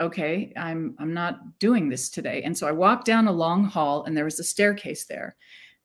[0.00, 2.42] okay, I'm I'm not doing this today.
[2.42, 5.36] And so I walked down a long hall and there was a staircase there.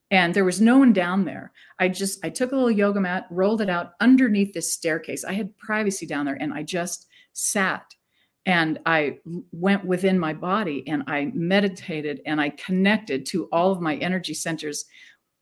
[0.10, 1.54] And there was no one down there.
[1.80, 5.24] I just i took a little yoga mat rolled it out underneath this staircase.
[5.24, 7.86] I had privacy down there and i just sat
[8.46, 9.18] and i
[9.52, 14.34] went within my body and i meditated and i connected to all of my energy
[14.34, 14.86] centers.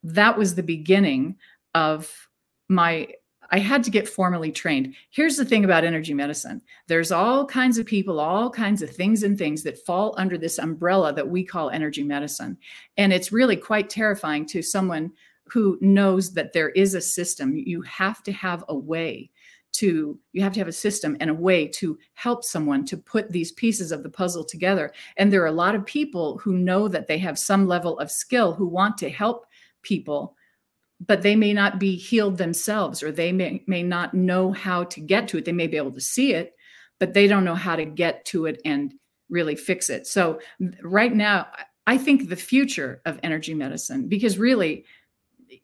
[0.02, 1.36] That was the beginning
[1.74, 2.28] of
[2.68, 3.08] my
[3.50, 4.94] I had to get formally trained.
[5.10, 9.22] Here's the thing about energy medicine there's all kinds of people, all kinds of things
[9.22, 12.56] and things that fall under this umbrella that we call energy medicine.
[12.96, 15.12] And it's really quite terrifying to someone
[15.46, 17.56] who knows that there is a system.
[17.56, 19.30] You have to have a way
[19.72, 23.30] to you have to have a system and a way to help someone to put
[23.30, 26.88] these pieces of the puzzle together and there are a lot of people who know
[26.88, 29.46] that they have some level of skill who want to help
[29.82, 30.36] people
[31.06, 35.00] but they may not be healed themselves or they may, may not know how to
[35.00, 35.44] get to it.
[35.44, 36.54] They may be able to see it
[37.00, 38.94] but they don't know how to get to it and
[39.28, 40.06] really fix it.
[40.06, 40.38] So
[40.82, 41.48] right now
[41.86, 44.84] i think the future of energy medicine because really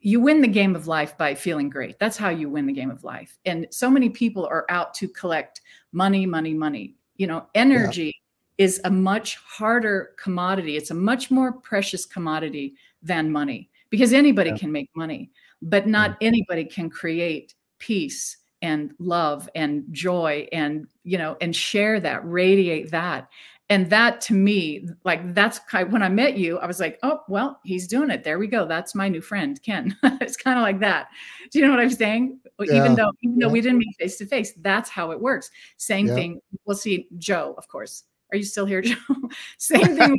[0.01, 1.97] you win the game of life by feeling great.
[2.01, 3.39] That's how you win the game of life.
[3.45, 5.61] And so many people are out to collect
[5.93, 6.97] money money money.
[7.17, 8.17] You know energy
[8.59, 8.65] yeah.
[8.65, 10.77] is a much harder commodity.
[10.77, 14.57] It's a much more precious commodity than money because anybody yeah.
[14.57, 15.31] can make money,
[15.63, 16.29] but not yeah.
[16.29, 22.91] anybody can create peace and love and joy and you know and share that radiate
[22.91, 23.29] that.
[23.69, 27.01] And that to me like that's kind of, when i met you i was like
[27.03, 28.23] oh well he's doing it.
[28.23, 28.67] There we go.
[28.67, 29.97] That's my new friend ken.
[30.21, 31.09] It's kind of like that.
[31.51, 32.39] Do you know what i'm saying?
[32.61, 32.77] Yeah.
[32.77, 35.51] even though even though we didn't meet face to face that's how it works.
[35.77, 36.15] Same yeah.
[36.15, 38.05] thing we'll see joe of course
[38.37, 38.97] are you still here, Joe?
[39.59, 40.19] Same thing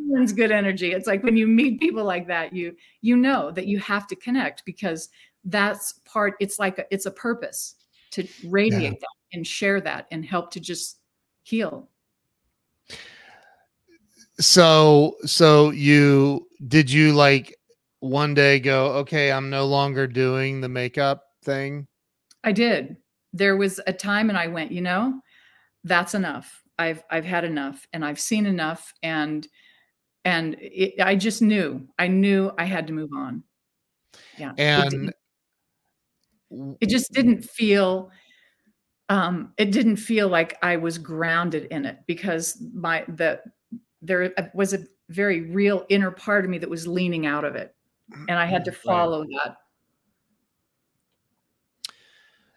[0.00, 0.92] with good energy.
[0.92, 4.16] It's like when you meet people like that, you you know that you have to
[4.16, 5.08] connect because
[5.44, 6.34] that's part.
[6.40, 7.76] It's like a, it's a purpose.
[8.12, 8.90] to radiate yeah.
[8.90, 10.98] that and share that and help to just
[11.42, 11.88] heal
[14.38, 17.54] so so you did you like
[18.00, 21.86] one day go okay i'm no longer doing the makeup thing
[22.44, 22.96] i did
[23.32, 25.20] there was a time and i went you know
[25.84, 29.48] that's enough i've i've had enough and i've seen enough and
[30.24, 33.42] and it, i just knew i knew i had to move on.
[34.38, 35.12] Yeah and
[36.50, 38.10] it, it just didn't feel
[39.08, 43.40] um it didn't feel like i was grounded in it because my the
[44.02, 47.74] there was a very real inner part of me that was leaning out of it.
[48.28, 49.56] And i had to follow that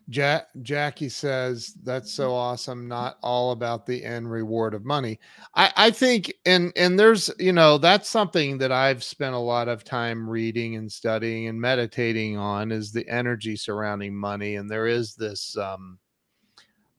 [0.09, 2.87] Jack, Jackie says that's so awesome.
[2.87, 5.19] Not all about the end reward of money.
[5.53, 9.67] I, I think, and and there's you know that's something that I've spent a lot
[9.67, 14.55] of time reading and studying and meditating on is the energy surrounding money.
[14.55, 15.99] And there is this, um,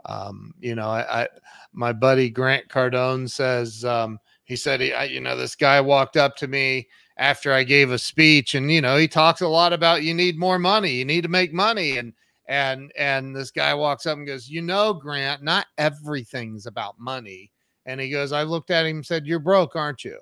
[0.07, 1.29] um, you know, I, I
[1.73, 6.16] my buddy Grant Cardone says um, he said he, I, you know, this guy walked
[6.16, 9.73] up to me after I gave a speech, and you know, he talks a lot
[9.73, 12.12] about you need more money, you need to make money, and
[12.50, 17.52] and and this guy walks up and goes, "You know, Grant, not everything's about money."
[17.86, 20.18] And he goes, "I looked at him and said, "You're broke, aren't you?"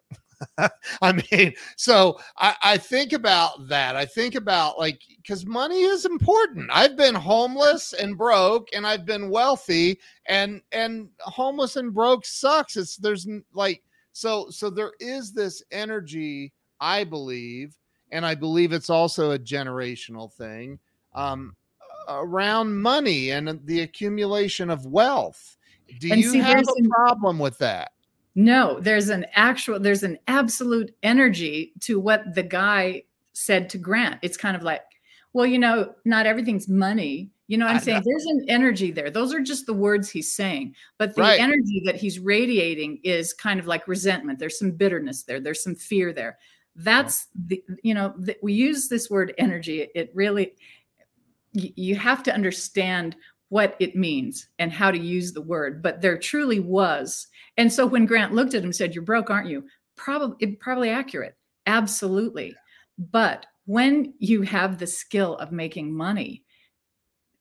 [1.03, 3.97] I mean, so I, I think about that.
[3.97, 6.71] I think about like because money is important.
[6.71, 12.77] I've been homeless and broke, and I've been wealthy, and and homeless and broke sucks.
[12.77, 17.75] It's there's like so so there is this energy, I believe,
[18.13, 20.79] and I believe it's also a generational thing.
[21.15, 21.57] Um,
[22.09, 25.57] around money and the accumulation of wealth.
[26.01, 27.93] Do and you see, have a problem with that?
[28.35, 34.19] No, there's an actual, there's an absolute energy to what the guy said to Grant.
[34.23, 34.83] It's kind of like,
[35.33, 37.31] well, you know, not everything's money.
[37.47, 39.09] You know, what I'm saying there's an energy there.
[39.09, 41.41] Those are just the words he's saying, but the right.
[41.41, 44.39] energy that he's radiating is kind of like resentment.
[44.39, 45.41] There's some bitterness there.
[45.41, 46.39] There's some fear there.
[46.79, 46.85] Mm.
[46.85, 49.89] That's the, you know, the, we use this word energy.
[49.95, 50.53] It really,
[51.77, 53.17] you have to understand
[53.51, 57.27] what it means and how to use the word but there truly was.
[57.57, 59.65] And so when grant looked at him and said you're broke aren't you?
[59.97, 61.37] Probably probably accurate.
[61.67, 62.55] Absolutely.
[62.99, 66.45] But when you have the skill of making money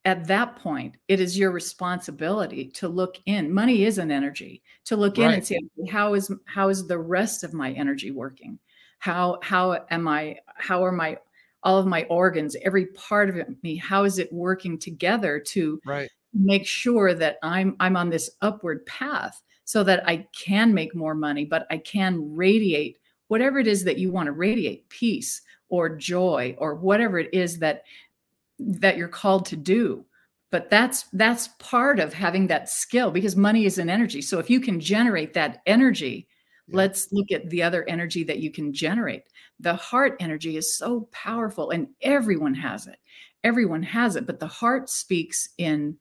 [0.05, 3.53] at that point it is your responsibility to look in.
[3.53, 4.63] Money is an energy.
[4.85, 5.27] To look right.
[5.27, 8.59] in and say how is how is the rest of my energy working?
[8.99, 11.17] How how am i how are my
[11.63, 16.09] all of my organs, every part of me, how is it working together to right.
[16.33, 21.15] make sure that I'm I'm on this upward path so that I can make more
[21.15, 25.89] money, but I can radiate whatever it is that you want to radiate, peace or
[25.89, 27.83] joy or whatever it is that
[28.59, 30.05] that you're called to do
[30.49, 34.49] but that's that's part of having that skill because money is an energy so if
[34.49, 36.27] you can generate that energy
[36.69, 39.23] let's look at the other energy that you can generate.
[39.59, 42.97] The heart energy is so powerful and everyone has it.
[43.43, 45.97] Everyone has it but the heart speaks in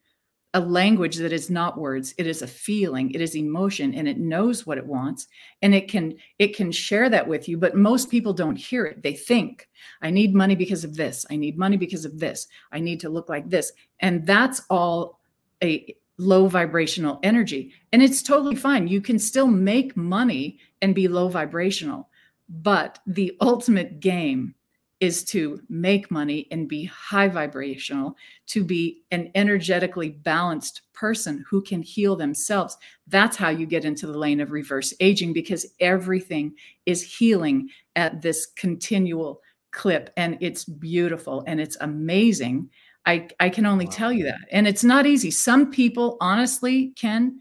[0.55, 2.15] a language that is not words.
[2.17, 5.27] It is a feeling it is emotion and it knows what it wants
[5.63, 9.03] and it can it can share that with you but most people don't hear it.
[9.03, 9.69] They think
[10.03, 11.27] i need money because of this.
[11.31, 12.49] I need money because of this.
[12.73, 13.73] I need to look like this.
[14.01, 15.21] And that's all
[15.63, 21.09] a low vibrational energy and it's totally fine you can still make money and be
[21.09, 22.09] low vibrational
[22.49, 24.55] but the ultimate game
[25.01, 31.61] is to make money and be high vibrational, to be an energetically balanced person who
[31.61, 32.79] can heal themselves.
[33.07, 36.55] That's how you get into the lane of reverse aging because everything
[36.87, 40.11] is healing at this continual clip.
[40.17, 42.71] And it's beautiful and it's amazing.
[43.07, 43.93] I, I can only wow.
[43.93, 44.41] tell you that.
[44.51, 45.31] And it's not easy.
[45.31, 47.39] Some people honestly can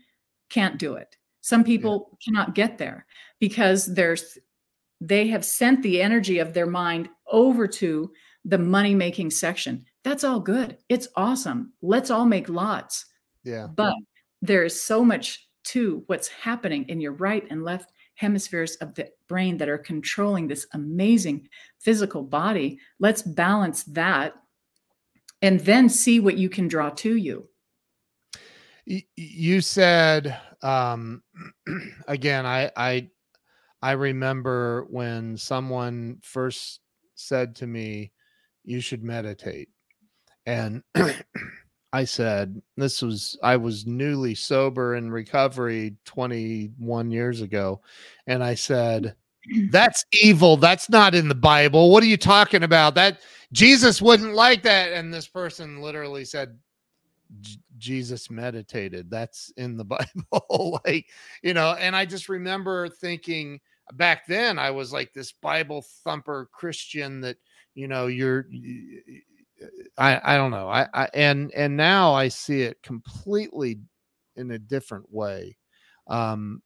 [0.49, 1.17] can't do it.
[1.41, 2.17] Some people yeah.
[2.25, 3.05] cannot get there
[3.39, 4.37] because there's
[5.01, 8.11] they have sent the energy of their mind over to
[8.45, 9.85] the money making section.
[10.03, 10.77] That's all good.
[10.87, 11.73] It's awesome.
[11.81, 13.05] Let's all make lots.
[13.43, 13.67] Yeah.
[13.67, 13.95] But
[14.41, 19.09] there is so much to what's happening in your right and left hemispheres of the
[19.27, 21.47] brain that are controlling this amazing
[21.79, 22.79] physical body.
[22.99, 24.35] Let's balance that
[25.41, 27.47] and then see what you can draw to you.
[29.15, 31.23] You said um
[32.07, 33.09] again I I
[33.85, 36.79] I remember when someone first
[37.13, 38.11] said to me,
[38.63, 39.69] You should meditate.
[40.47, 40.81] And
[41.93, 47.81] I said, This was, I was newly sober in recovery 21 years ago.
[48.25, 49.15] And I said,
[49.69, 50.57] That's evil.
[50.57, 51.91] That's not in the Bible.
[51.91, 52.95] What are you talking about?
[52.95, 53.19] That
[53.51, 54.93] Jesus wouldn't like that.
[54.93, 56.57] And this person literally said,
[57.77, 59.09] Jesus meditated.
[59.09, 59.85] That's in the
[60.31, 60.79] Bible.
[60.85, 61.07] like,
[61.41, 63.59] you know, and I just remember thinking
[63.93, 67.37] back then I was like this Bible thumper Christian that,
[67.75, 68.47] you know, you're
[69.97, 70.69] I I don't know.
[70.69, 73.79] I, I and and now I see it completely
[74.35, 75.57] in a different way.
[76.07, 76.61] Um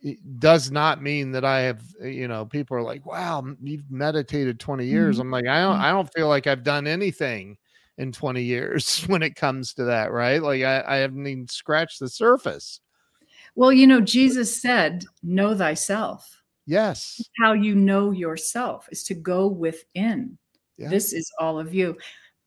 [0.00, 4.60] it does not mean that I have, you know, people are like, wow, you've meditated
[4.60, 5.16] 20 years.
[5.16, 5.22] Mm-hmm.
[5.22, 5.84] I'm like, I don't, mm-hmm.
[5.84, 7.56] I don't feel like I've done anything
[7.98, 10.42] in 20 years when it comes to that, right?
[10.42, 12.80] Like I, I haven't even scratched the surface.
[13.54, 16.42] Well, you know, Jesus said, know thyself.
[16.66, 17.20] Yes.
[17.40, 20.38] How you know yourself is to go within.
[20.78, 20.88] Yeah.
[20.88, 21.96] This is all of you.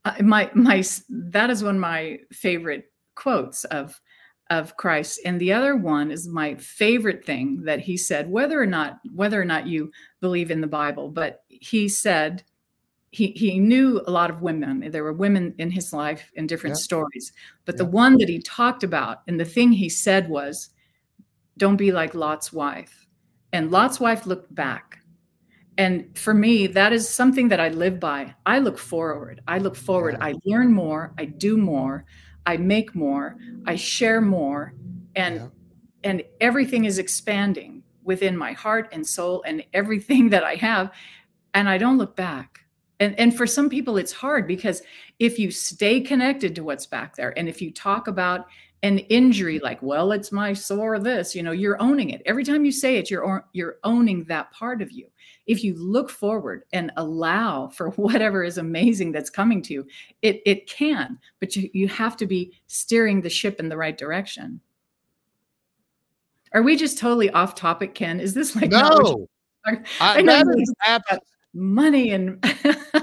[0.04, 4.00] Uh, my my that is one of my favorite quotes of
[4.49, 5.19] of Christ.
[5.25, 9.41] And the other one is my favorite thing that he said, whether or not whether
[9.41, 12.43] or not you believe in the Bible, but he said
[13.12, 14.91] he he knew a lot of women.
[14.91, 16.84] There were women in his life in different yeah.
[16.84, 17.34] stories.
[17.65, 17.84] But yeah.
[17.84, 20.69] the one that he talked about and the thing he said was,
[21.58, 23.08] don't be like Lot's wife.
[23.53, 24.99] And Lot's wife looked back.
[25.77, 28.34] And for me, that is something that I live by.
[28.45, 29.41] I look forward.
[29.47, 30.15] I look forward.
[30.19, 30.27] Yeah.
[30.27, 31.13] I learn more.
[31.17, 32.05] I do more.
[32.45, 34.73] I make more, I share more,
[35.15, 35.47] and yeah.
[36.03, 40.91] and everything is expanding within my heart and soul and everything that I have,
[41.53, 42.62] and I don't look back.
[42.99, 44.81] And and for some people it's hard because
[45.19, 48.47] if you stay connected to what's back there, and if you talk about
[48.86, 52.21] an injury like well it's my sore this you know you're owning it.
[52.26, 55.08] Every time you say it you're you're owning that part of you.
[55.48, 59.88] If you look forward and allow for whatever is amazing that's coming to you
[60.21, 63.98] it it can but you, you have to be steering the ship in the right
[63.98, 64.62] direction.
[66.54, 68.19] Are we just totally off topic ken?
[68.19, 69.28] Is this like no.
[69.65, 72.38] I, I that is abs- money and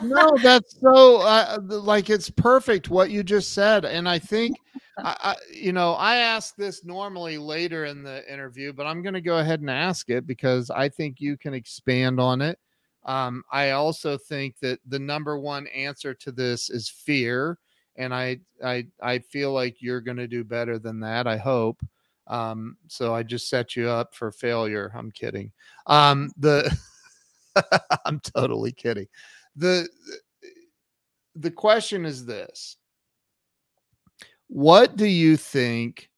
[0.03, 4.55] no that's so uh, like it's perfect what you just said and i think
[4.99, 9.15] I, I, you know i ask this normally later in the interview but i'm going
[9.15, 12.59] to go ahead and ask it because i think you can expand on it.
[13.05, 17.59] Um, i also think that the number one answer to this is fear
[17.97, 21.81] and i i i feel like you're going to do better than that i hope.
[22.27, 25.53] Um, so i just set you up for failure i'm kidding.
[25.87, 26.71] Um, the
[28.07, 29.07] I'm totally kidding.
[29.57, 29.88] The
[31.35, 32.77] the question is this.
[34.49, 36.11] What do you think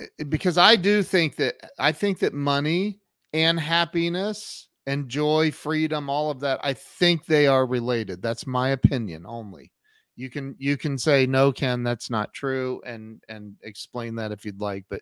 [0.00, 3.00] eh, because I do think that I think that money
[3.32, 8.22] and happiness and joy, freedom, all of that, I think they are related.
[8.22, 9.72] That's my opinion only.
[10.16, 14.44] You can you can say no, Ken, that's not true, and and explain that if
[14.44, 14.84] you'd like.
[14.88, 15.00] But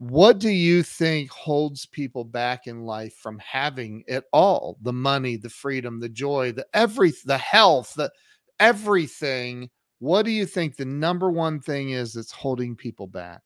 [0.00, 4.78] what do you think holds people back in life from having it all?
[4.80, 8.10] The money the freedom the joy the every the health the
[8.58, 9.68] everything.
[9.98, 13.42] What do you think the number one thing is that's holding people back?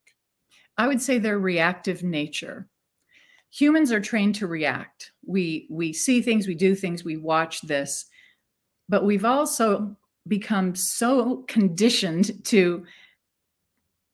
[0.79, 2.69] I would say their reactive nature.
[3.51, 5.11] Humans are trained to react.
[5.27, 8.07] We we see things we do things we watch this
[8.89, 9.97] but we've also
[10.29, 12.85] become so conditioned to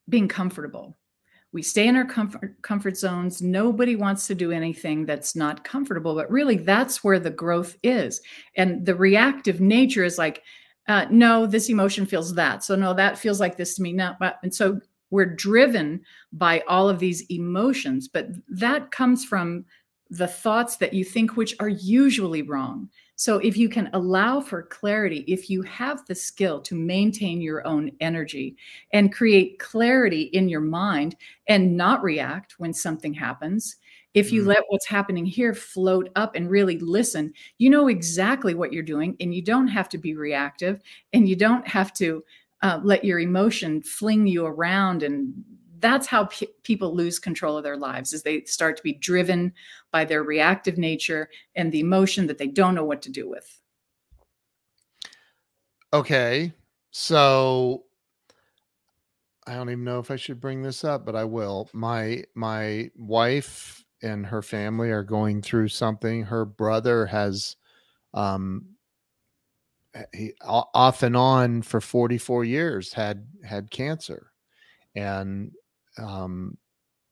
[0.08, 0.96] being comfortable
[1.52, 3.42] we stay in our comfort comfort zones.
[3.42, 8.20] Nobody wants to do anything that's not comfortable but really that's where the growth is.
[8.56, 10.42] And the reactive nature is like
[10.88, 12.64] uh, no this emotion feels that.
[12.64, 13.92] So no that feels like this to me.
[13.92, 16.00] Now and so we're driven
[16.32, 19.64] by all of these emotions but that comes from
[20.10, 22.88] the thoughts that you think which are usually wrong
[23.20, 27.66] so, if you can allow for clarity, if you have the skill to maintain your
[27.66, 28.56] own energy
[28.94, 33.76] and create clarity in your mind and not react when something happens,
[34.14, 34.46] if you mm.
[34.46, 39.18] let what's happening here float up and really listen, you know exactly what you're doing
[39.20, 40.80] and you don't have to be reactive
[41.12, 42.24] and you don't have to
[42.62, 45.34] uh, let your emotion fling you around and
[45.80, 49.52] that's how pe- people lose control of their lives is they start to be driven
[49.90, 53.60] by their reactive nature and the emotion that they don't know what to do with.
[55.92, 56.52] Okay
[56.92, 57.84] so
[59.46, 61.68] i don't even know if i should bring this up but i will.
[61.72, 66.22] My my wife and her family are going through something.
[66.22, 67.56] Her brother has
[68.14, 68.66] um
[70.12, 74.32] he off and on for 44 years had had cancer.
[74.94, 75.52] And
[75.98, 76.56] um,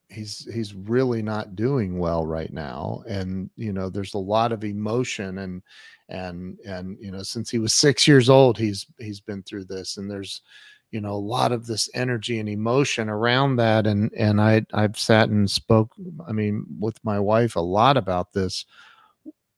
[0.08, 3.02] he's he's really not doing well right now.
[3.08, 5.62] And you know there's a lot of emotion and
[6.08, 9.96] and and you know since he was 6 years old he's he's been through this.
[9.96, 10.42] And there's
[10.90, 13.86] you know a lot of this energy and emotion around that.
[13.86, 15.92] And and I I've sat and spoke
[16.26, 18.64] I mean with my wife a lot about this.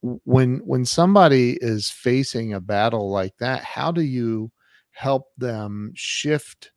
[0.02, 4.50] When when somebody is facing a battle like that how do you
[4.92, 6.72] help them shift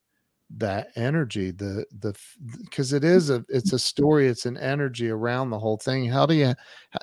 [0.58, 2.14] that energy the the
[2.62, 6.08] because it is a it's a story it's an energy around the whole thing.
[6.10, 6.54] How do you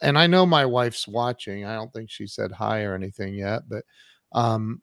[0.02, 3.62] and i know my wife's watching i don't think she said hi or anything yet
[3.68, 3.84] but
[4.32, 4.80] um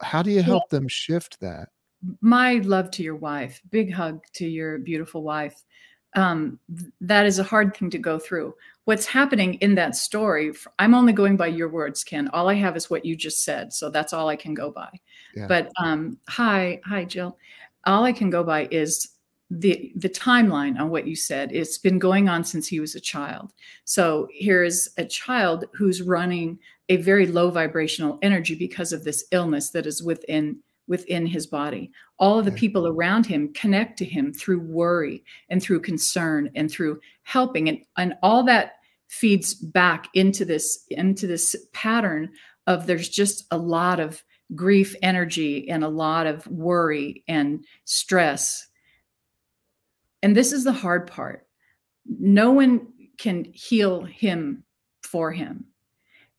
[0.00, 1.68] how do you help them shift that?
[2.20, 5.62] My love to your wife big hug to your beautiful wife
[6.14, 6.58] um,
[7.02, 8.54] that is a hard thing to go through.
[8.84, 12.76] What's happening in that story i'm only going by your words ken all i have
[12.76, 14.90] is what you just said so that's all i can go by.
[15.34, 15.46] Yeah.
[15.48, 17.36] but um, hi hi jill
[17.86, 19.08] all I can go by is
[19.50, 21.52] the the timeline on what you said.
[21.52, 23.52] It's been going on since he was a child.
[23.84, 26.58] So here is a child who's running
[26.88, 30.58] a very low vibrational energy because of this illness that is within
[30.88, 31.90] within his body.
[32.18, 32.56] All of the mm.
[32.56, 37.78] people around him connect to him through worry and through concern and through helping and,
[37.96, 38.74] and all that
[39.08, 42.30] feeds back into this into this pattern
[42.66, 44.24] of there's just a lot of
[44.54, 48.66] grief energy and a lot of worry and stress.
[50.22, 51.46] And this is the hard part.
[52.06, 52.88] No one
[53.18, 54.64] can heal him
[55.02, 55.64] for him.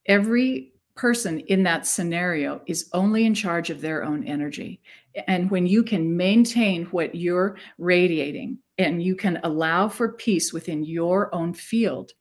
[0.06, 4.82] Every person in that scenario is only in charge of their own energy.
[5.28, 10.84] And when you can maintain what you're radiating and you can allow for peace within
[10.84, 12.12] your own field,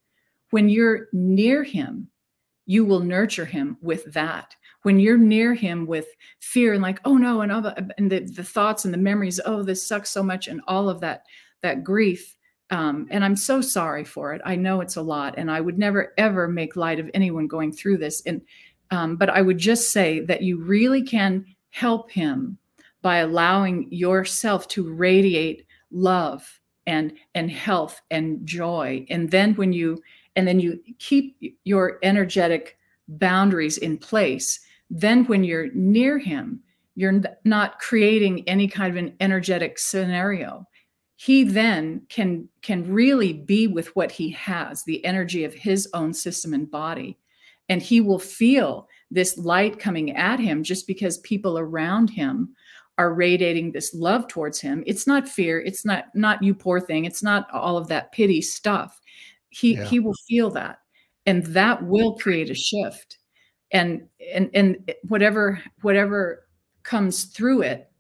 [0.51, 2.09] when you're near him,
[2.67, 4.55] you will nurture him with that
[4.87, 6.07] when you're near him with
[6.39, 9.41] fear and like oh no and all the and the, the thoughts and the memories
[9.45, 11.25] oh this sucks so much and all of that
[11.61, 12.37] that grief
[12.71, 14.41] um, and i'm so sorry for it.
[14.45, 17.73] I know it's a lot and i would never ever make light of anyone going
[17.73, 18.41] through this and
[18.93, 22.57] um, but i would just say that you really can help him
[23.03, 30.01] by allowing yourself to radiate love and and health and joy and then when you
[30.37, 32.79] and then you keep your energetic
[33.09, 34.61] boundaries in place
[34.91, 36.61] then when you're near him,
[36.95, 40.67] you're not creating any kind of an energetic scenario.
[41.17, 46.13] He then can can really be with what he has, the energy of his own
[46.13, 47.19] system and body.
[47.69, 52.55] And he will feel this light coming at him just because people around him
[52.99, 54.83] are radiating this love towards him.
[54.87, 58.41] It's not fear, it's not not you poor thing, it's not all of that pity
[58.41, 59.01] stuff.
[59.51, 59.85] He yeah.
[59.85, 60.81] he will feel that
[61.27, 63.19] and that will create a shift
[63.77, 66.47] and and and whatever whatever
[66.83, 67.91] comes through it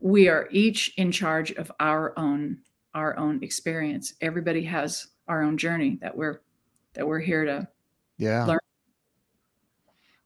[0.00, 2.58] we are each in charge of our own
[2.94, 4.14] our own experience.
[4.20, 6.40] Everybody has our own journey that we're
[6.94, 7.68] that we're here to
[8.16, 8.44] yeah.
[8.44, 8.58] learn.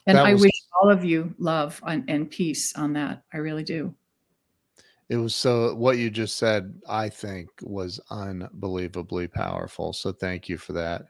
[0.06, 3.22] And i wish all of you love and, and peace on that.
[3.32, 3.94] I really do.
[5.08, 9.92] It was so what you just said i think was unbelievably powerful.
[9.92, 11.09] So thank you for that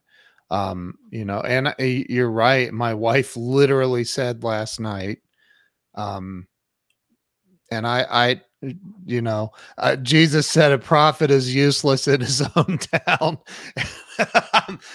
[0.50, 5.18] um you know and uh, you're right my wife literally said last night
[5.94, 6.46] um
[7.70, 8.40] and i i
[9.06, 13.38] you know uh, jesus said a prophet is useless in his own town.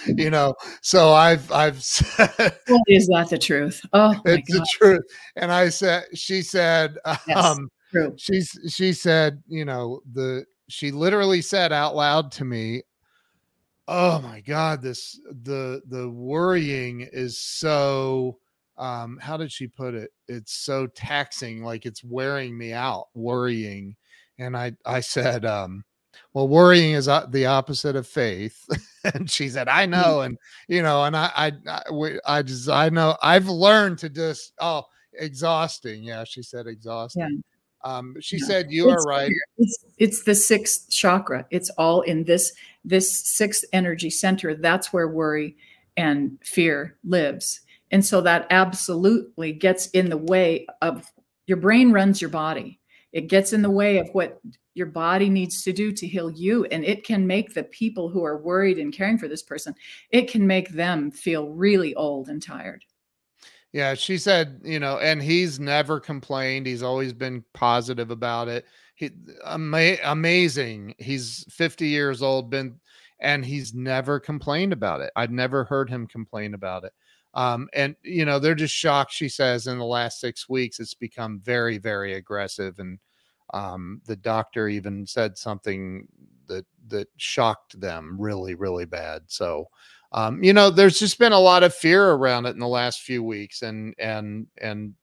[0.06, 3.80] You know so i've i've said well, is that the truth.
[3.92, 5.02] Oh it's the truth
[5.34, 8.14] and i said she said yes, um true.
[8.16, 12.82] she's she said you know the she literally said out loud to me
[13.88, 18.38] oh my god this the the worrying is so
[18.78, 20.12] um how did she put it?
[20.28, 23.96] It's so taxing like it's wearing me out worrying.
[24.38, 25.84] And i i said um
[26.34, 28.66] well worrying is uh, the opposite of faith.
[29.14, 29.92] And she said i hmm.
[29.92, 30.20] know.
[30.22, 30.36] And
[30.68, 34.84] you know and i i I, I just i know i've learned to just oh
[35.14, 36.02] exhausting.
[36.02, 37.22] Yeah she said exhausting.
[37.22, 37.55] yeah.
[37.86, 41.46] Um, she said, "You are right." It's, it's the sixth chakra.
[41.50, 42.52] It's all in this
[42.84, 44.56] this sixth energy center.
[44.56, 45.56] That's where worry
[45.96, 47.60] and fear lives,
[47.92, 51.06] and so that absolutely gets in the way of
[51.46, 52.80] your brain runs your body.
[53.12, 54.40] It gets in the way of what
[54.74, 58.24] your body needs to do to heal you, and it can make the people who
[58.24, 59.74] are worried and caring for this person.
[60.10, 62.84] It can make them feel really old and tired.
[63.72, 66.66] Yeah, she said, you know, and he's never complained.
[66.66, 68.64] He's always been positive about it.
[68.94, 69.10] He
[69.44, 70.94] ama- amazing.
[70.98, 72.80] He's 50 years old, been
[73.20, 75.10] and he's never complained about it.
[75.16, 76.92] I'd never heard him complain about it.
[77.34, 79.12] Um, and you know, they're just shocked.
[79.12, 82.78] She says in the last six weeks, it's become very, very aggressive.
[82.78, 82.98] And
[83.52, 86.08] um, the doctor even said something
[86.48, 89.22] that that shocked them really, really bad.
[89.26, 89.66] So
[90.12, 93.02] um, you know, there's just been a lot of fear around it in the last
[93.02, 94.94] few weeks, and and and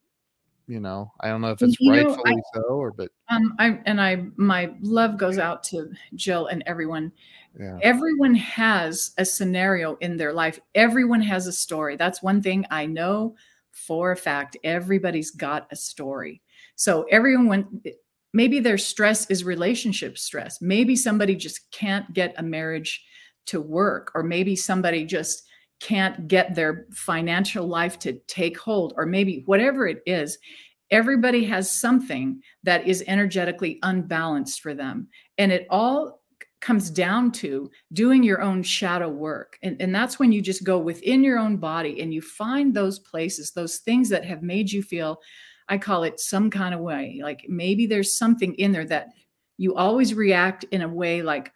[0.68, 3.54] you know, I don't know if it's you rightfully know, I, so or but um,
[3.60, 7.12] I and I my love goes out to Jill and everyone.
[7.60, 7.78] Yeah.
[7.84, 10.60] Everyone has a scenario in their life.
[10.74, 11.97] Everyone has a story.
[11.97, 13.36] That's one thing I know
[13.72, 14.58] for a fact.
[14.64, 16.41] Everybody's got a story.
[16.76, 17.82] So everyone
[18.34, 20.62] maybe their stress is relationship stress.
[20.62, 23.04] Maybe somebody just can't get a marriage
[23.46, 25.44] to work or maybe somebody just
[25.80, 30.38] can't get their financial life to take hold or maybe whatever it is
[30.91, 36.24] everybody has something that is energetically unbalanced for them and it all
[36.64, 39.60] comes down to doing your own shadow work.
[39.64, 43.00] And, and that's when you just go within your own body and you find those
[43.00, 45.20] places, those things that have made you feel,
[45.68, 47.20] I call it some kind of way.
[47.22, 49.10] Like maybe there's something in there that
[49.58, 51.52] you always react in a way like,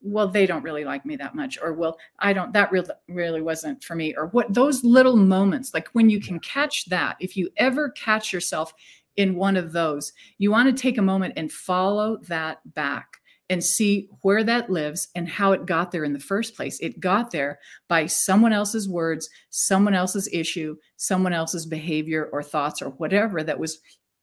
[0.00, 3.42] well, they don't really like me that much, or well, I don't, that really, really
[3.42, 7.36] wasn't for me, or what those little moments, like when you can catch that, if
[7.36, 8.72] you ever catch yourself
[9.16, 13.18] in one of those, you want to take a moment and follow that back
[13.50, 16.78] and see where that lives and how it got there in the first place.
[16.80, 17.58] It got there
[17.88, 23.58] by someone else's words, someone else's issue, someone else's behavior or thoughts or whatever that
[23.58, 23.78] was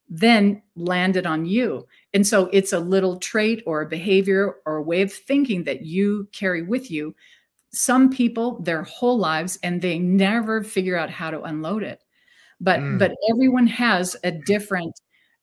[0.08, 1.88] then landed on you.
[2.14, 5.86] And so it's a little trait or a behavior or a way of thinking that
[5.86, 7.16] you carry with you.
[7.72, 12.02] Some people their whole lives and they never figure out how to unload it.
[12.62, 13.00] But mm.
[13.00, 14.94] but everyone has a different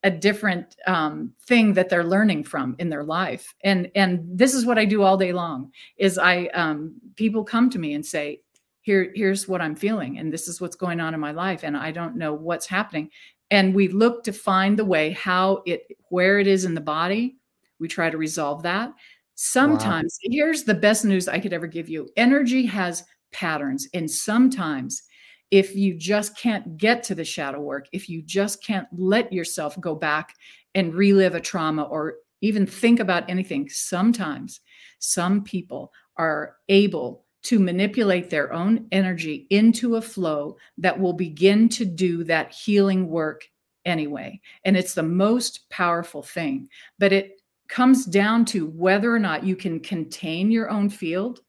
[0.05, 4.67] a different um, thing that they're learning from in their life and and this is
[4.67, 8.41] what i do all day long is i um, people come to me and say
[8.81, 11.77] here here's what i'm feeling and this is what's going on in my life and
[11.77, 13.09] i don't know what's happening
[13.53, 17.37] and we look to find the way how it where it is in the body.
[17.79, 18.93] We try to resolve that.
[19.35, 20.31] Sometimes wow.
[20.33, 22.09] here's the best news i could ever give you.
[22.17, 25.03] Energy has patterns and sometimes
[25.51, 29.79] if you just can't get to the shadow work, if you just can't let yourself
[29.79, 30.35] go back
[30.75, 34.61] and relive a trauma or even think about anything, sometimes
[34.99, 41.69] some people are able to manipulate their own energy into a flow that will begin
[41.69, 43.49] to do that healing work
[43.85, 44.41] anyway.
[44.65, 46.69] And it's the most powerful thing.
[46.99, 51.41] But it comes down to whether or not you can contain your own field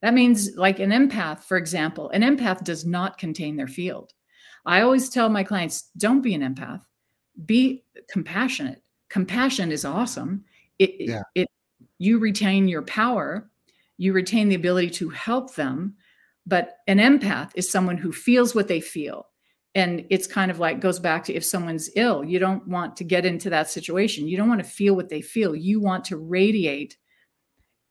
[0.00, 4.12] that means, like an empath, for example, an empath does not contain their field.
[4.64, 6.82] I always tell my clients don't be an empath,
[7.46, 8.82] be compassionate.
[9.08, 10.44] Compassion is awesome.
[10.78, 11.22] It, yeah.
[11.34, 11.48] it,
[11.98, 13.50] you retain your power,
[13.98, 15.94] you retain the ability to help them.
[16.46, 19.26] But an empath is someone who feels what they feel.
[19.74, 23.04] And it's kind of like goes back to if someone's ill, you don't want to
[23.04, 24.26] get into that situation.
[24.26, 25.54] You don't want to feel what they feel.
[25.54, 26.96] You want to radiate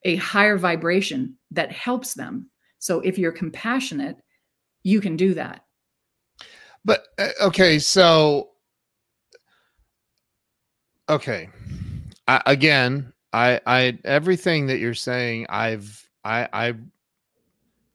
[0.04, 2.50] a higher vibration that helps them.
[2.80, 4.18] So if you're compassionate,
[4.84, 5.62] you can do that.
[6.84, 8.52] But uh, okay, so
[11.10, 11.50] okay.
[12.28, 16.74] I, again, I I everything that you're saying, I've I I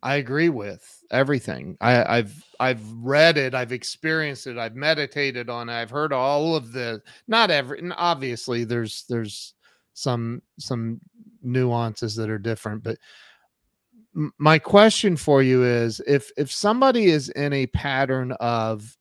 [0.02, 1.76] I agree with everything.
[1.80, 6.56] I, I've I've read it, I've experienced it, I've meditated on it, I've heard all
[6.56, 9.54] of the not every obviously there's there's
[9.94, 11.00] some some
[11.42, 12.96] nuances that are different but
[14.38, 18.96] my question for you is if if somebody is in a pattern of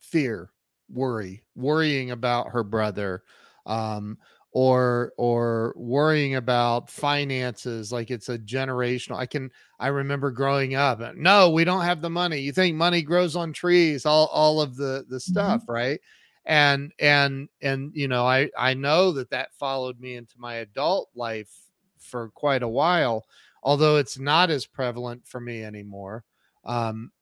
[0.00, 0.50] fear
[0.90, 3.22] worry worrying about her brother
[3.66, 4.18] um
[4.52, 11.00] or or worrying about finances like it's a generational i can i remember growing up
[11.16, 14.76] no we don't have the money you think money grows on trees all all of
[14.76, 15.18] the the mm-hmm.
[15.18, 15.72] stuff mm-hmm.
[15.72, 16.00] right
[16.46, 21.10] and and and you know i i know that that followed me into my adult
[21.14, 21.50] life
[21.98, 23.26] for quite a while
[23.62, 26.24] although it's not as prevalent for me anymore
[26.64, 27.12] um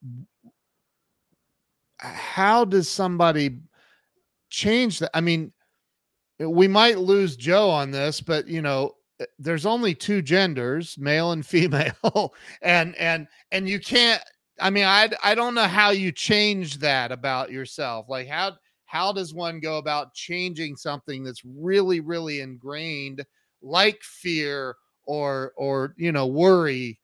[1.99, 3.59] how does somebody
[4.49, 5.53] change that i mean
[6.39, 11.32] we might lose joe on this but you know eh, there's only two genders male
[11.32, 14.22] and female and and and you can't
[14.61, 18.07] i mean i i don't know how you change that about yourself.
[18.09, 18.53] Like how
[18.87, 23.24] how does one go about changing something that's really really ingrained
[23.61, 24.76] like fear
[25.07, 26.99] or or you know worry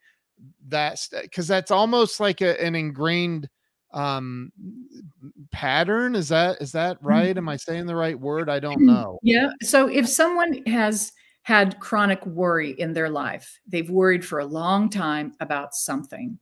[0.69, 3.49] that's because that's almost like a, an ingrained
[3.93, 4.53] um
[5.51, 6.15] pattern?
[6.15, 7.37] Is that is that right?
[7.37, 8.49] Am i saying the right word?
[8.49, 9.19] I don't know.
[9.23, 11.13] Yeah so if someone has
[11.43, 16.39] had chronic worry in their life they've worried for a long time about something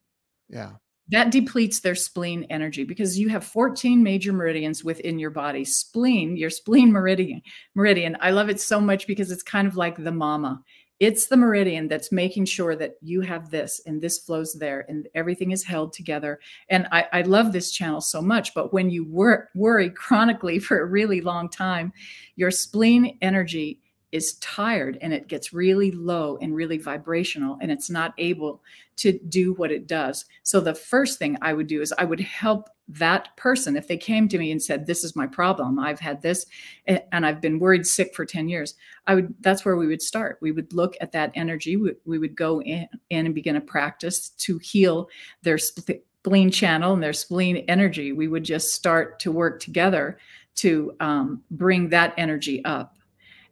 [0.49, 0.73] yeah.
[1.09, 5.65] that depletes their spleen energy because you have 14 major meridians within your body.
[5.65, 7.41] Spleen your spleen meridian
[7.75, 10.63] meridian i love it so much because it's kind of like the mama
[11.01, 15.09] it's the meridian that's making sure that you have this and this flows there and
[15.15, 16.39] everything is held together.
[16.69, 20.81] And i, I love this channel so much but when you wor- worry chronically for
[20.81, 21.93] a really long time
[22.37, 23.81] your spleen energy
[24.13, 28.63] is tired and it gets really low and really vibrational and it's not able
[28.97, 30.25] to do what it does.
[30.43, 33.77] So the first thing I would do is I would help that person.
[33.77, 35.79] If they came to me and said this is my problem.
[35.79, 36.47] I've had this
[36.87, 38.75] and i've been worried sick for 10 years
[39.07, 40.39] i would that's where we would start.
[40.41, 41.77] We would look at that energy.
[41.77, 45.09] We, we would go in, in and begin a practice to heal
[45.43, 48.13] their spleen channel and their spleen energy.
[48.13, 50.19] We would just start to work together
[50.57, 52.97] to um, bring that energy up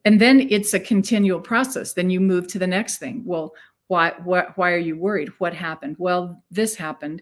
[0.08, 1.92] and then it's a continual process.
[1.92, 3.20] Then you move to the next thing.
[3.26, 3.54] Well
[3.88, 5.28] why why, why are you worried?
[5.36, 5.96] What happened?
[5.98, 7.20] Well this happened.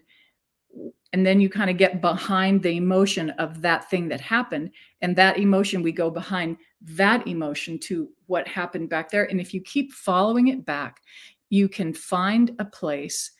[1.11, 4.71] And then you kind of get behind the emotion of that thing that happened.
[5.01, 9.29] And that emotion we go behind that emotion to what happened back there.
[9.29, 11.01] And if you keep following it back
[11.49, 13.31] you can find a place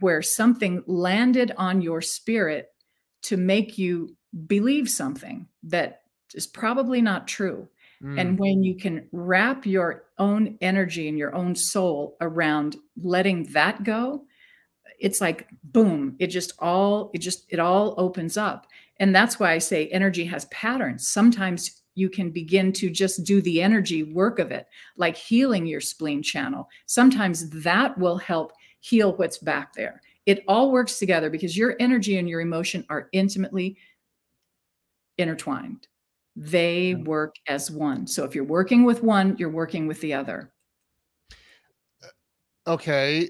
[0.00, 2.68] where something landed on your spirit
[3.22, 4.14] to make you
[4.46, 6.02] believe something that
[6.34, 7.66] is probably not true
[8.02, 8.20] mm.
[8.20, 13.82] and when you can wrap your own energy and your own soul around letting that
[13.84, 14.24] go
[14.98, 18.66] it's like boom it just all it just it all opens up.
[18.98, 21.08] And that's why i say energy has patterns.
[21.08, 24.66] Sometimes you can begin to just do the energy work of it
[24.96, 26.68] like healing your spleen channel.
[26.86, 30.02] Sometimes that will help heal what's back there.
[30.26, 33.76] It all works together because your energy and your emotion are intimately
[35.18, 35.88] intertwined
[36.36, 40.52] they work as one so if you're working with one you're working with the other
[42.66, 43.28] okay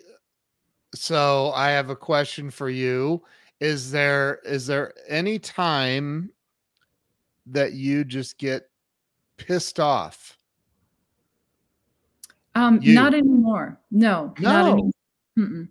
[0.97, 3.23] so I have a question for you.
[3.61, 6.31] Is there is there any time
[7.47, 8.69] that you just get
[9.37, 10.37] pissed off?
[12.55, 12.95] Um, you.
[12.95, 13.79] not anymore.
[13.91, 14.51] No, no.
[14.51, 15.69] not anymore.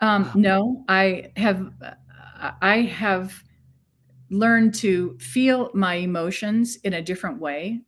[0.00, 0.32] Um, wow.
[0.34, 1.72] no, I have
[2.62, 3.42] I have
[4.30, 7.80] learned to feel my emotions in a different way.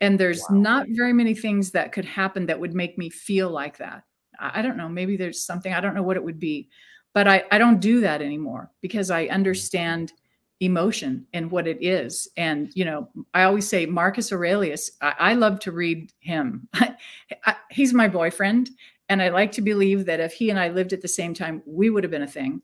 [0.00, 0.56] And there's wow.
[0.56, 4.04] not very many things that could happen that would make me feel like that.
[4.38, 6.68] I don't know, maybe there's something, I don't know what it would be,
[7.12, 10.12] but I, I don't do that anymore because I understand
[10.60, 12.28] emotion and what it is.
[12.36, 16.68] And, you know, I always say Marcus Aurelius, I, I love to read him.
[16.74, 18.70] I, he's my boyfriend.
[19.08, 21.62] And I like to believe that if he and I lived at the same time,
[21.66, 22.62] we would have been a thing.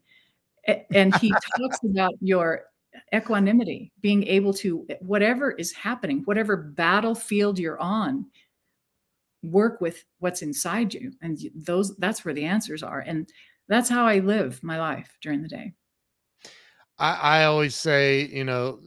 [0.93, 2.63] And he talks about your
[3.15, 8.27] equanimity, being able to, whatever is happening, whatever battlefield you're on,
[9.43, 11.13] work with what's inside you.
[11.23, 13.01] And those that's where the answers are.
[13.01, 13.29] And
[13.69, 15.73] that's how i live my life during the day.
[16.99, 18.81] I, I always say you know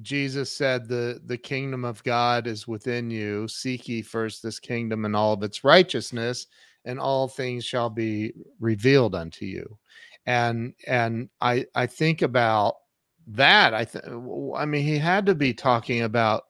[0.00, 3.48] jesus said the the kingdom of god is within you.
[3.48, 6.46] Seek ye first this kingdom and all of its righteousness
[6.84, 9.78] and all things shall be revealed unto you.
[10.26, 12.76] And and i i think about
[13.28, 14.04] that i think
[14.56, 16.44] i mean he had to be talking about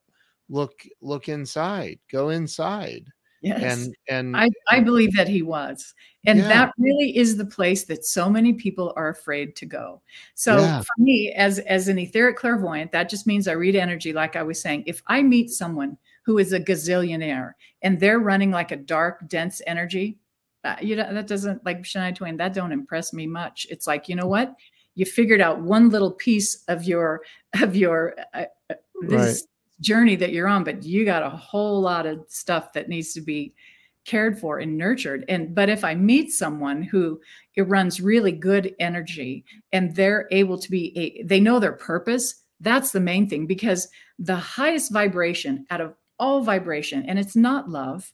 [0.48, 3.04] look look inside go inside
[3.40, 3.62] Yes.
[3.62, 5.94] And and I, I believe that he was.
[6.26, 6.48] And yeah.
[6.48, 10.02] that really is the place that so many people are afraid to go.
[10.34, 10.80] So yeah.
[10.80, 14.42] for me, as as an etheric clairvoyant, that just means I read energy, like I
[14.42, 14.84] was saying.
[14.86, 17.52] If I meet someone who is a gazillionaire
[17.82, 20.18] and they're running like a dark, dense energy,
[20.64, 23.66] uh, you know, that doesn't like Shania Twain, that don't impress me much.
[23.70, 24.54] It's like, you know what?
[24.98, 27.22] You figured out one little piece of your
[27.60, 29.48] of your uh, uh this right
[29.80, 33.20] journey that you're on, but you got a whole lot of stuff that needs to
[33.20, 33.54] be
[34.04, 35.24] cared for and nurtured.
[35.28, 37.20] And but if I meet someone who
[37.54, 42.42] it runs really good energy and they're able to be a, they know their purpose,
[42.60, 43.88] that's the main thing because
[44.18, 48.12] the highest vibration out of all vibration, and it's not love,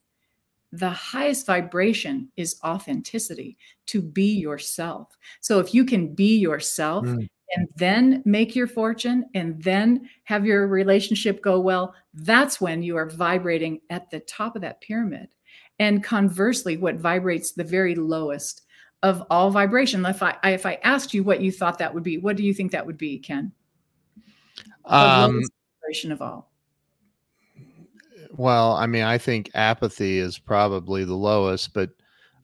[0.78, 3.56] the highest vibration is authenticity
[3.86, 5.16] to be yourself.
[5.40, 10.44] So if you can be yourself mm and then make your fortune and then have
[10.44, 15.28] your relationship go well, that's when you are vibrating at the top of that pyramid.
[15.78, 18.62] And conversely, what vibrates the very lowest
[19.04, 20.04] of all vibration.
[20.06, 22.54] If I if I asked you what you thought that would be, what do you
[22.54, 23.52] think that would be, Ken?
[24.86, 25.42] Um,
[25.80, 26.50] vibration of all.
[28.36, 31.90] Well, I mean, I think apathy is probably the lowest, but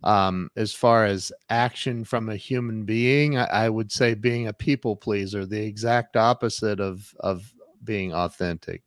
[0.04, 4.52] um, as far as action from a human being, I, I, would say being a
[4.52, 7.52] people pleaser, the exact opposite of of
[7.84, 8.82] being authentic.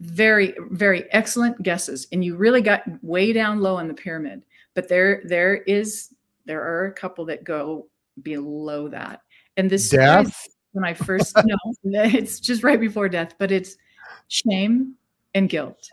[0.00, 4.44] Very, very excellent guesses, and you really got way down low in the pyramid.
[4.74, 6.14] But there, there is
[6.46, 7.88] there are a couple that go
[8.22, 9.20] below that,
[9.56, 10.46] and this death.
[10.72, 13.76] When I first no, it's just right before death, but it's
[14.28, 14.94] shame
[15.34, 15.88] and guilt.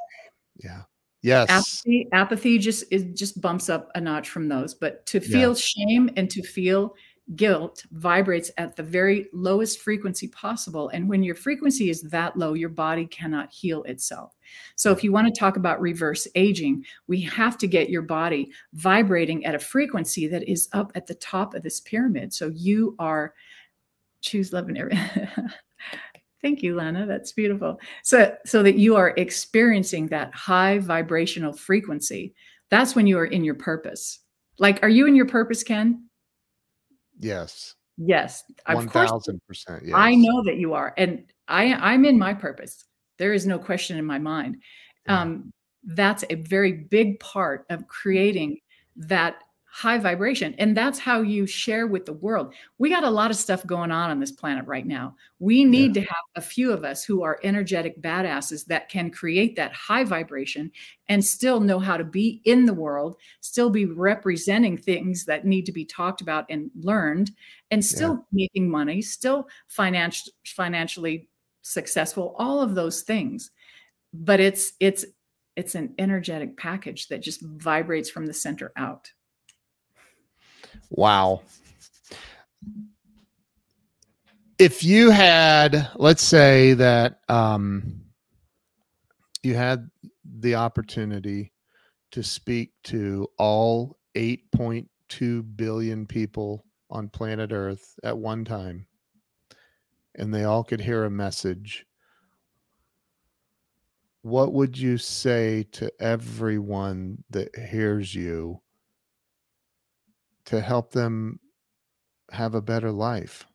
[0.64, 0.82] Yeah.
[1.24, 1.50] Yes.
[1.50, 4.74] Apathy, apathy just it just bumps up a notch from those.
[4.74, 5.60] But to feel yeah.
[5.60, 6.96] shame and to feel
[7.36, 10.90] guilt vibrates at the very lowest frequency possible.
[10.90, 14.36] And when your frequency is that low, your body cannot heal itself.
[14.76, 18.52] So, if you want to talk about reverse aging, we have to get your body
[18.74, 22.34] vibrating at a frequency that is up at the top of this pyramid.
[22.34, 23.34] So, you are
[24.22, 25.28] choose love and everything.
[26.42, 27.06] Thank you, Lana.
[27.06, 27.80] That's beautiful.
[28.04, 32.34] So, so that you are experiencing that high vibrational frequency.
[32.70, 34.20] That's when you are in your purpose.
[34.58, 36.08] Like, are you in your purpose, Ken?
[37.20, 37.76] Yes.
[37.98, 38.44] Yes.
[38.66, 39.84] One thousand percent.
[39.86, 39.94] Yes.
[39.96, 42.86] I know that you are, and I I'm in my purpose.
[43.18, 44.58] There is no question in my mind.
[45.08, 45.52] Um,
[45.84, 48.58] that's a very big part of creating
[48.96, 53.32] that high vibration and that's how you share with the world we got a lot
[53.32, 56.02] of stuff going on on this planet right now we need yeah.
[56.02, 60.04] to have a few of us who are energetic badasses that can create that high
[60.04, 60.70] vibration
[61.08, 65.66] and still know how to be in the world still be representing things that need
[65.66, 67.32] to be talked about and learned
[67.72, 68.44] and still yeah.
[68.44, 71.30] making money still financial financially
[71.62, 73.52] successful all of those things
[74.14, 75.06] but it's it's
[75.56, 79.10] it's an energetic package that just vibrates from the center out
[80.92, 81.44] Wow.
[84.60, 88.02] If you had, let's say that um,
[89.42, 89.90] you had
[90.24, 91.54] the opportunity
[92.12, 98.86] to speak to all 8.2 billion people on planet Earth at one time,
[100.16, 101.86] and they all could hear a message,
[104.24, 108.62] what would you say to everyone that hears you
[110.46, 111.40] to help them
[112.32, 113.46] have a better life?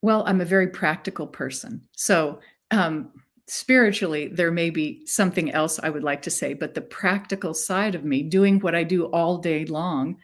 [0.00, 1.82] Well, I'm a very practical person.
[1.92, 3.12] So, um,
[3.46, 7.94] spiritually, there may be something else I would like to say, but the practical side
[7.94, 10.16] of me, doing what I do all day long,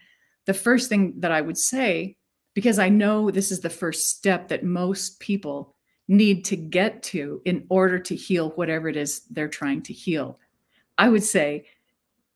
[0.46, 2.16] the first thing that I would say,
[2.54, 5.74] because I know this is the first step that most people
[6.08, 10.38] need to get to in order to heal whatever it is they're trying to heal,
[10.96, 11.66] I would say,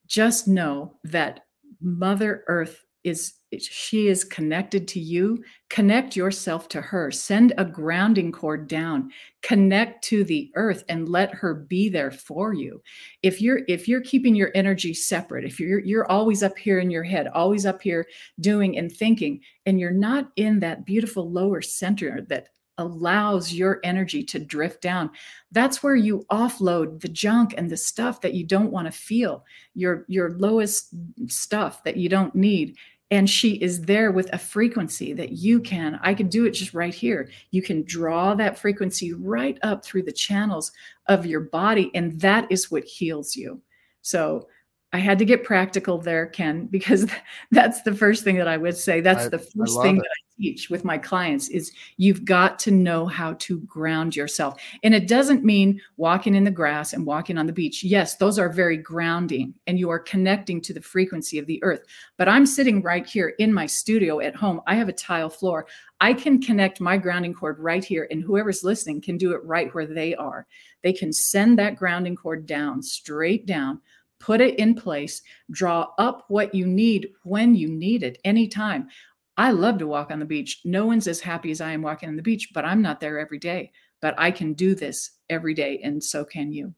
[0.06, 1.46] just know that
[1.80, 5.42] Mother Earth is she is connected to you.
[5.68, 7.10] Connect yourself to her.
[7.10, 9.10] Send a grounding cord down.
[9.42, 12.82] Connect to the earth and let her be there for you.
[13.22, 16.90] If you're if you're keeping your energy separate if you're you're always up here in
[16.90, 18.06] your head always up here
[18.40, 22.48] doing and thinking and you're not in that beautiful lower center that
[22.78, 25.10] allows your energy to drift down
[25.50, 29.44] that's where you offload the junk and the stuff that you don't want to feel
[29.74, 30.88] your your lowest
[31.26, 32.74] stuff that you don't need
[33.12, 36.72] and she is there with a frequency that you can i could do it just
[36.74, 37.28] right here.
[37.50, 40.72] You can draw that frequency right up through the channels
[41.06, 43.60] of your body and that is what heals you.
[44.00, 44.48] So
[44.92, 47.06] i had to get practical there ken because
[47.50, 50.00] that's the first thing that i would say that's I, the first thing it.
[50.00, 54.60] that i teach with my clients is you've got to know how to ground yourself.
[54.82, 57.84] And it doesn't mean walking in the grass and walking on the beach.
[57.84, 61.84] Yes, those are very grounding and you are connecting to the frequency of the earth.
[62.18, 64.60] But I'm sitting right here in my studio at home.
[64.66, 65.66] I have a tile floor.
[66.00, 69.72] I can connect my grounding cord right here, and whoever's listening can do it right
[69.72, 70.48] where they are.
[70.82, 73.80] They can send that grounding cord down, straight down,
[74.22, 75.20] put it in place,
[75.50, 78.88] draw up what you need when you need it, anytime.
[79.36, 80.60] I love to walk on the beach.
[80.64, 83.18] No one's as happy as I am walking on the beach, but I'm not there
[83.18, 83.72] every day.
[84.00, 86.74] But I can do this every day, and so can you.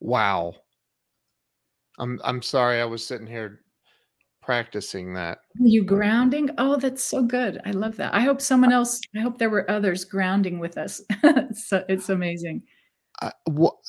[0.00, 0.54] Wow.
[1.98, 3.60] I'm I'm sorry I was sitting here
[4.42, 5.38] practicing that.
[5.58, 6.50] You grounding?
[6.58, 7.60] Oh, that's so good.
[7.64, 8.14] I love that.
[8.14, 11.00] I hope someone else, I hope there were others grounding with us.
[11.52, 12.62] so it's amazing.
[13.48, 13.80] Well,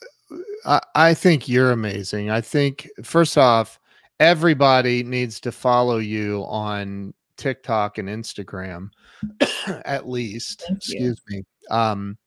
[0.65, 2.29] I, I think you're amazing.
[2.29, 3.79] I think first off,
[4.19, 8.89] everybody needs to follow you on TikTok and Instagram,
[9.85, 10.63] at least.
[10.67, 11.37] Thank Excuse you.
[11.37, 11.43] me.
[11.69, 12.17] Um,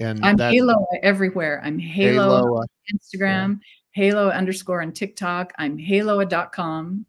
[0.00, 1.60] and I'm Halo everywhere.
[1.64, 2.64] I'm Halo, Halo
[2.94, 3.58] Instagram,
[3.94, 4.04] yeah.
[4.04, 5.52] Halo underscore on TikTok.
[5.58, 7.04] I'm Halo.com.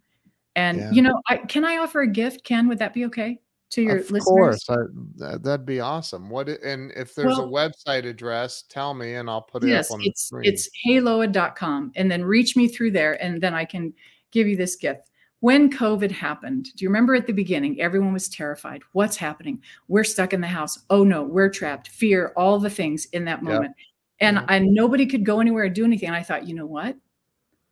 [0.56, 0.92] And yeah.
[0.92, 2.44] you know, I, can I offer a gift?
[2.44, 3.40] Ken, would that be okay
[3.72, 4.68] to your of listeners?
[4.68, 6.30] Of course, I, that'd be awesome.
[6.30, 9.90] What and if there's well, a website address, tell me and I'll put it yes,
[9.90, 10.54] up on it's, the screen.
[10.54, 13.94] It's haloa.com and then reach me through there and then I can
[14.32, 15.10] give you this gift.
[15.42, 18.82] When COVID happened, do you remember at the beginning, everyone was terrified.
[18.92, 19.62] What's happening?
[19.88, 20.80] We're stuck in the house.
[20.90, 21.88] Oh no, we're trapped.
[21.90, 23.74] Fear, all the things in that moment.
[23.78, 23.86] Yep.
[24.22, 24.52] And, mm-hmm.
[24.52, 24.62] yep.
[24.62, 26.10] and nobody could go anywhere or do anything.
[26.10, 26.98] And I thought, you know what?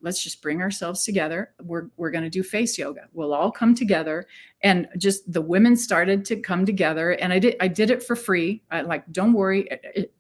[0.02, 1.52] Let's just bring ourselves together.
[1.64, 3.02] We're, we're going to do face yoga.
[3.14, 4.28] We'll all come together.
[4.62, 7.12] And just the women started to come together.
[7.12, 8.64] And I did, I did it for free.
[8.72, 9.68] I, like, don't worry.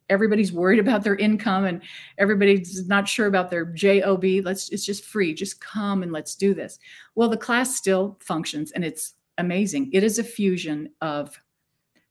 [0.09, 1.81] Everybody's worried about their income and
[2.17, 4.23] everybody's not sure about their job.
[4.23, 5.33] Let's, it's just free.
[5.33, 6.79] Just come and let's do this.
[7.15, 9.91] Well, the class still functions and it's amazing.
[9.93, 11.39] It is a fusion of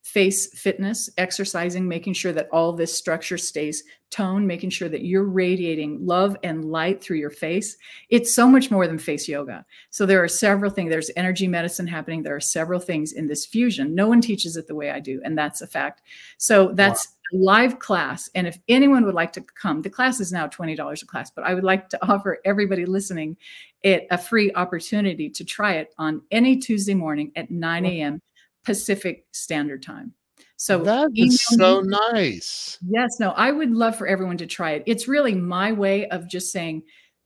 [0.07, 5.25] face fitness, exercising, making sure that all this structure stays toned, making sure that you're
[5.25, 7.77] radiating love and light through your face.
[8.09, 9.67] It's so much more than face yoga.
[9.91, 10.91] So there are several things.
[10.91, 12.23] There's energy medicine happening.
[12.23, 13.97] There are several things in this fusion.
[13.97, 16.03] No one teaches it the way I do, and that's a fact.
[16.39, 17.41] So that's wow.
[17.41, 18.31] a live class.
[18.37, 21.45] And if anyone would like to come, the class is now $20 a class, but
[21.45, 23.37] I would like to offer everybody listening
[23.83, 28.23] it a free opportunity to try it on any Tuesday morning at 9 a.m.
[28.67, 30.13] Pacific Standard Time.
[30.57, 31.97] So that is so me.
[32.13, 32.79] nice.
[32.87, 34.83] Yes, no, I would love for everyone to try it.
[34.87, 36.83] It's really my way of just saying,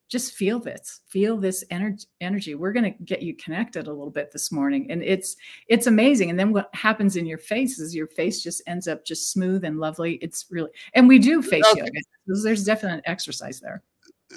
[0.08, 2.04] just feel this, feel this energy.
[2.20, 2.54] Energy.
[2.56, 5.36] We're going to get you connected a little bit this morning, and it's
[5.68, 6.28] it's amazing.
[6.30, 9.64] And then what happens in your face is your face just ends up just smooth
[9.64, 10.14] and lovely.
[10.16, 11.80] It's really, and we do face okay.
[11.80, 12.42] yoga.
[12.42, 13.82] There's definite exercise there.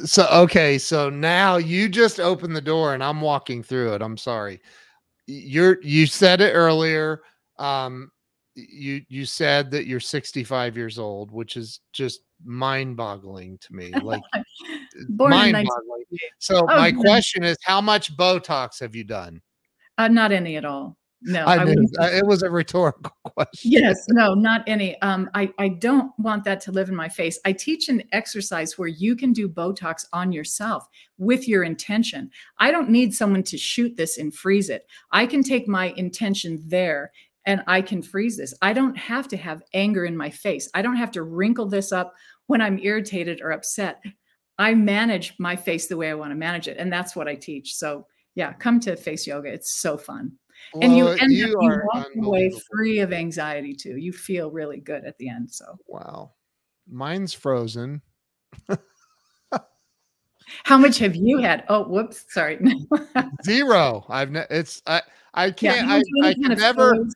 [0.06, 4.02] So okay, so now you just open the door, and I'm walking through it.
[4.02, 4.62] I'm sorry
[5.28, 7.22] you're you said it earlier
[7.60, 8.12] um
[8.56, 14.22] you you said that you're 65 years old which is just mind-boggling to me like
[15.08, 16.04] mind-boggling.
[16.40, 19.42] so oh, my question is how much botox have you done?
[19.98, 21.64] Uh, not any at all no, I,
[22.00, 23.72] I it was a rhetorical question.
[23.72, 25.00] Yes, no, not any.
[25.02, 27.40] Um, I I don't want that to live in my face.
[27.46, 32.30] I teach an exercise where you can do Botox on yourself with your intention.
[32.58, 34.86] I don't need someone to shoot this and freeze it.
[35.12, 37.12] I can take my intention there
[37.46, 38.54] and I can freeze this.
[38.62, 40.70] I don't have to have anger in my face.
[40.74, 42.14] I don't have to wrinkle this up
[42.48, 44.02] when I'm irritated or upset.
[44.58, 47.36] I manage my face the way I want to manage it, and that's what I
[47.36, 47.76] teach.
[47.76, 49.50] So yeah, come to face yoga.
[49.50, 50.34] It's so fun
[50.82, 53.98] and you end you up you walk away free of anxiety too.
[53.98, 55.52] You feel really good at the end.
[55.52, 56.34] So wow,
[56.90, 58.02] mine's frozen.
[60.66, 61.64] How much have you had?
[61.70, 62.60] Oh, whoops, sorry.
[63.46, 64.06] Zero.
[64.10, 65.02] I've ne- it's I
[65.34, 67.08] I can't yeah, I, I can never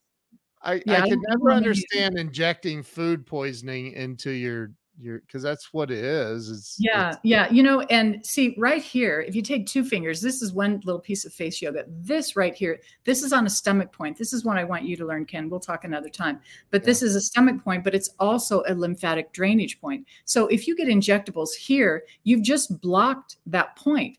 [0.61, 5.91] I, yeah, I can never understand injecting food poisoning into your you're because that's what
[5.91, 6.49] it is.
[6.49, 7.49] It's, yeah, it's, yeah.
[7.51, 11.01] You know, and see right here, if you take two fingers, this is one little
[11.01, 11.85] piece of face yoga.
[11.87, 14.17] This right here, this is on a stomach point.
[14.17, 15.49] This is one I want you to learn, Ken.
[15.49, 16.39] We'll talk another time.
[16.71, 16.87] But yeah.
[16.87, 20.05] this is a stomach point, but it's also a lymphatic drainage point.
[20.25, 24.17] So if you get injectables here, you've just blocked that point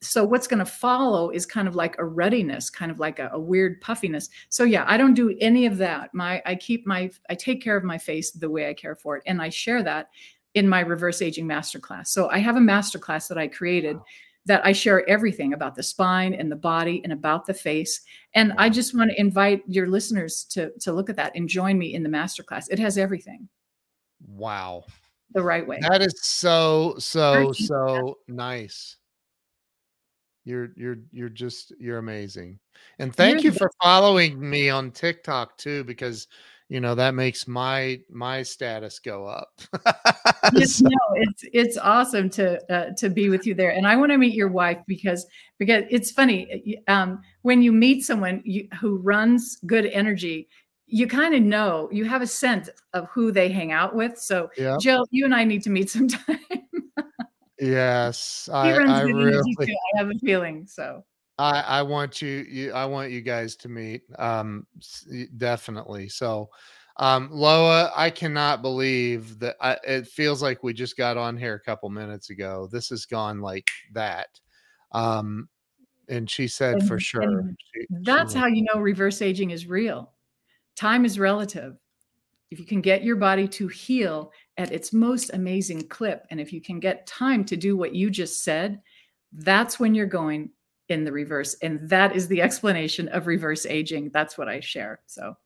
[0.00, 3.30] so what's going to follow is kind of like a ruddiness kind of like a,
[3.32, 4.28] a, weird puffiness.
[4.48, 6.14] So yeah i don't do any of that.
[6.14, 9.16] My i keep my i take care of my face the way i care for
[9.16, 10.10] it and i share that
[10.54, 12.08] in my reverse aging masterclass.
[12.08, 14.04] So i have a masterclass that i created wow.
[14.46, 18.02] that i share everything about the spine and the body and about the face
[18.34, 18.56] and wow.
[18.58, 21.94] i just want to invite your listeners to to look at that and join me
[21.94, 22.66] in the masterclass.
[22.70, 23.48] It has everything.
[24.28, 24.84] Wow.
[25.32, 25.80] The right way.
[25.80, 28.96] That is so so so nice
[30.46, 32.58] you're you're you're just you're amazing.
[32.98, 36.28] And thank you're you for following me on TikTok too because
[36.68, 39.60] you know that makes my my status go up.
[40.54, 40.84] yes, so.
[40.88, 44.18] no, it's it's awesome to uh, to be with you there, and I want to
[44.18, 45.26] meet your wife because
[45.58, 50.48] because it's funny um, when you meet someone you, who runs good energy,
[50.86, 54.18] you kind of know you have a sense of who they hang out with.
[54.18, 54.76] So, yeah.
[54.80, 56.38] Jill, you and I need to meet sometime.
[57.58, 59.54] Yes, I, I really.
[59.60, 61.04] I have a feeling so.
[61.38, 64.02] I, I want you, you, I want you guys to meet.
[64.18, 64.66] Um,
[65.36, 66.08] definitely.
[66.08, 66.48] So,
[66.96, 69.56] um, Loa, I cannot believe that.
[69.60, 72.68] I, it feels like we just got on here a couple minutes ago.
[72.72, 74.28] This has gone like that.
[74.92, 75.48] Um,
[76.08, 77.50] and she said and, for sure.
[77.74, 80.12] She, that's she how you know reverse aging is real.
[80.74, 81.76] Time is relative.
[82.50, 86.26] If you can get your body to heal at its most amazing clip.
[86.30, 88.80] And if you can get time to do what you just said,
[89.32, 90.50] that's when you're going
[90.88, 91.56] in the reverse.
[91.62, 94.10] And that is the explanation of reverse aging.
[94.12, 95.00] That's what I share.
[95.06, 95.36] So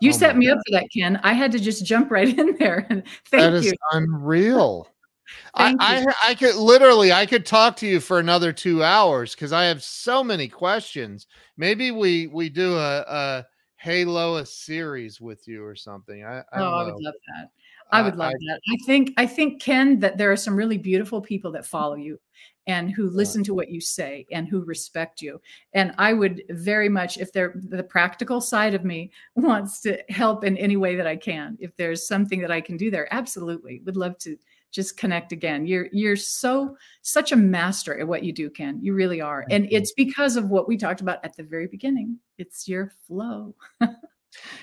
[0.00, 0.52] you oh set me God.
[0.52, 1.20] up for that, Ken.
[1.22, 2.86] I had to just jump right in there.
[2.90, 3.72] And thank that is you.
[3.92, 4.88] unreal.
[5.54, 9.52] I, I, I could literally I could talk to you for another two hours because
[9.52, 11.26] I have so many questions.
[11.56, 13.46] Maybe we we do a, a
[13.76, 16.24] Halo series with you or something.
[16.24, 17.50] I, I oh, I would love that.
[17.92, 18.60] I uh, would love I, that.
[18.70, 22.18] I think I think Ken that there are some really beautiful people that follow you
[22.66, 25.40] and who listen to what you say and who respect you.
[25.72, 30.44] And I would very much if they're the practical side of me wants to help
[30.44, 31.56] in any way that I can.
[31.60, 33.82] If there's something that I can do there, absolutely.
[33.84, 34.36] Would love to
[34.70, 35.66] just connect again.
[35.66, 38.78] You're you're so such a master at what you do, Ken.
[38.80, 39.44] You really are.
[39.50, 42.18] And it's because of what we talked about at the very beginning.
[42.38, 43.54] It's your flow.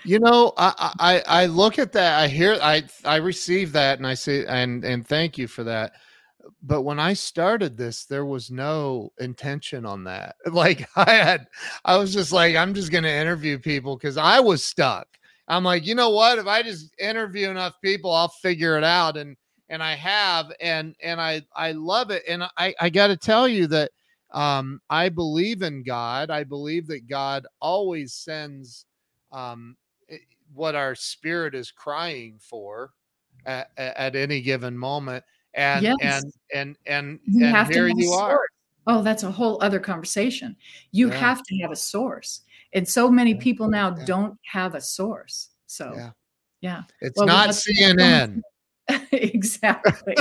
[0.04, 4.08] you know, I, I I look at that, I hear I I receive that and
[4.08, 5.94] I say and and thank you for that.
[6.64, 10.36] But when I started this, there was no intention on that.
[10.52, 11.48] Like I had
[11.86, 15.08] I was just like, I'm just gonna interview people because I was stuck.
[15.48, 16.38] I'm like, you know what?
[16.38, 19.18] If I just interview enough people, I'll figure it out.
[19.18, 19.36] And
[19.70, 22.24] and I have, and and I I love it.
[22.28, 23.92] And I I got to tell you that
[24.32, 26.30] um, I believe in God.
[26.30, 28.86] I believe that God always sends
[29.32, 29.76] um,
[30.54, 32.92] what our spirit is crying for
[33.46, 35.24] at, at any given moment.
[35.56, 35.98] And yes.
[36.02, 38.40] and and and you and here you are.
[38.86, 40.56] Oh, that's a whole other conversation.
[40.92, 41.16] You yeah.
[41.16, 42.42] have to have a source.
[42.74, 44.06] And so many people now yeah.
[44.06, 45.50] don't have a source.
[45.66, 46.10] So, yeah.
[46.62, 46.84] yeah.
[47.02, 48.42] It's well, not CNN.
[49.12, 50.16] exactly.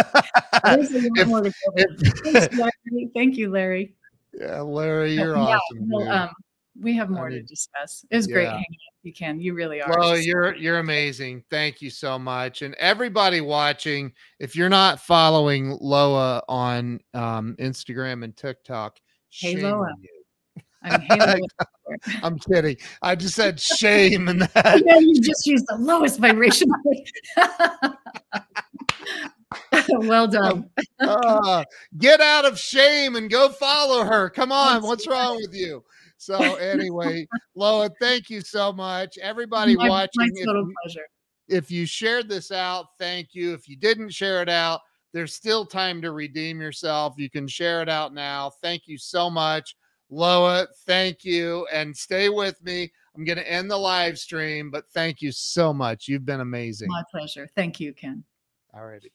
[0.65, 0.91] if,
[2.25, 3.95] if, Thank you, Larry.
[4.39, 5.89] Yeah, Larry, you're yeah, awesome.
[5.91, 6.31] Well, um,
[6.81, 8.05] we have more I mean, to discuss.
[8.11, 9.41] It was great hanging out you can.
[9.41, 9.99] You really are.
[9.99, 11.45] Well, you're you're amazing.
[11.51, 12.63] Thank you so much.
[12.63, 18.99] And everybody watching, if you're not following Loa on um, Instagram and TikTok,
[19.31, 19.89] hey Loa.
[20.83, 21.41] I'm,
[22.23, 22.77] I'm kidding.
[23.03, 24.83] I just said shame and that.
[24.85, 26.69] Yeah, you just used the lowest vibration.
[30.01, 30.69] well done.
[31.01, 31.65] uh,
[31.97, 34.29] get out of shame and go follow her.
[34.31, 34.83] Come on.
[34.83, 35.83] What's wrong with you?
[36.19, 39.17] So anyway, Loa, thank you so much.
[39.19, 40.31] Everybody my, watching.
[40.35, 41.07] My total if pleasure.
[41.49, 43.55] If you shared this out, thank you.
[43.55, 44.81] If you didn't share it out,
[45.13, 47.15] there's still time to redeem yourself.
[47.17, 48.51] You can share it out now.
[48.63, 49.75] Thank you so much.
[50.11, 51.67] Loa, thank you.
[51.73, 52.93] And stay with me.
[53.17, 56.09] I'm going to end the live stream, but thank you so much.
[56.09, 56.89] You've been amazing.
[56.89, 57.49] My pleasure.
[57.55, 58.25] Thank you, Ken.
[58.75, 59.13] All righty.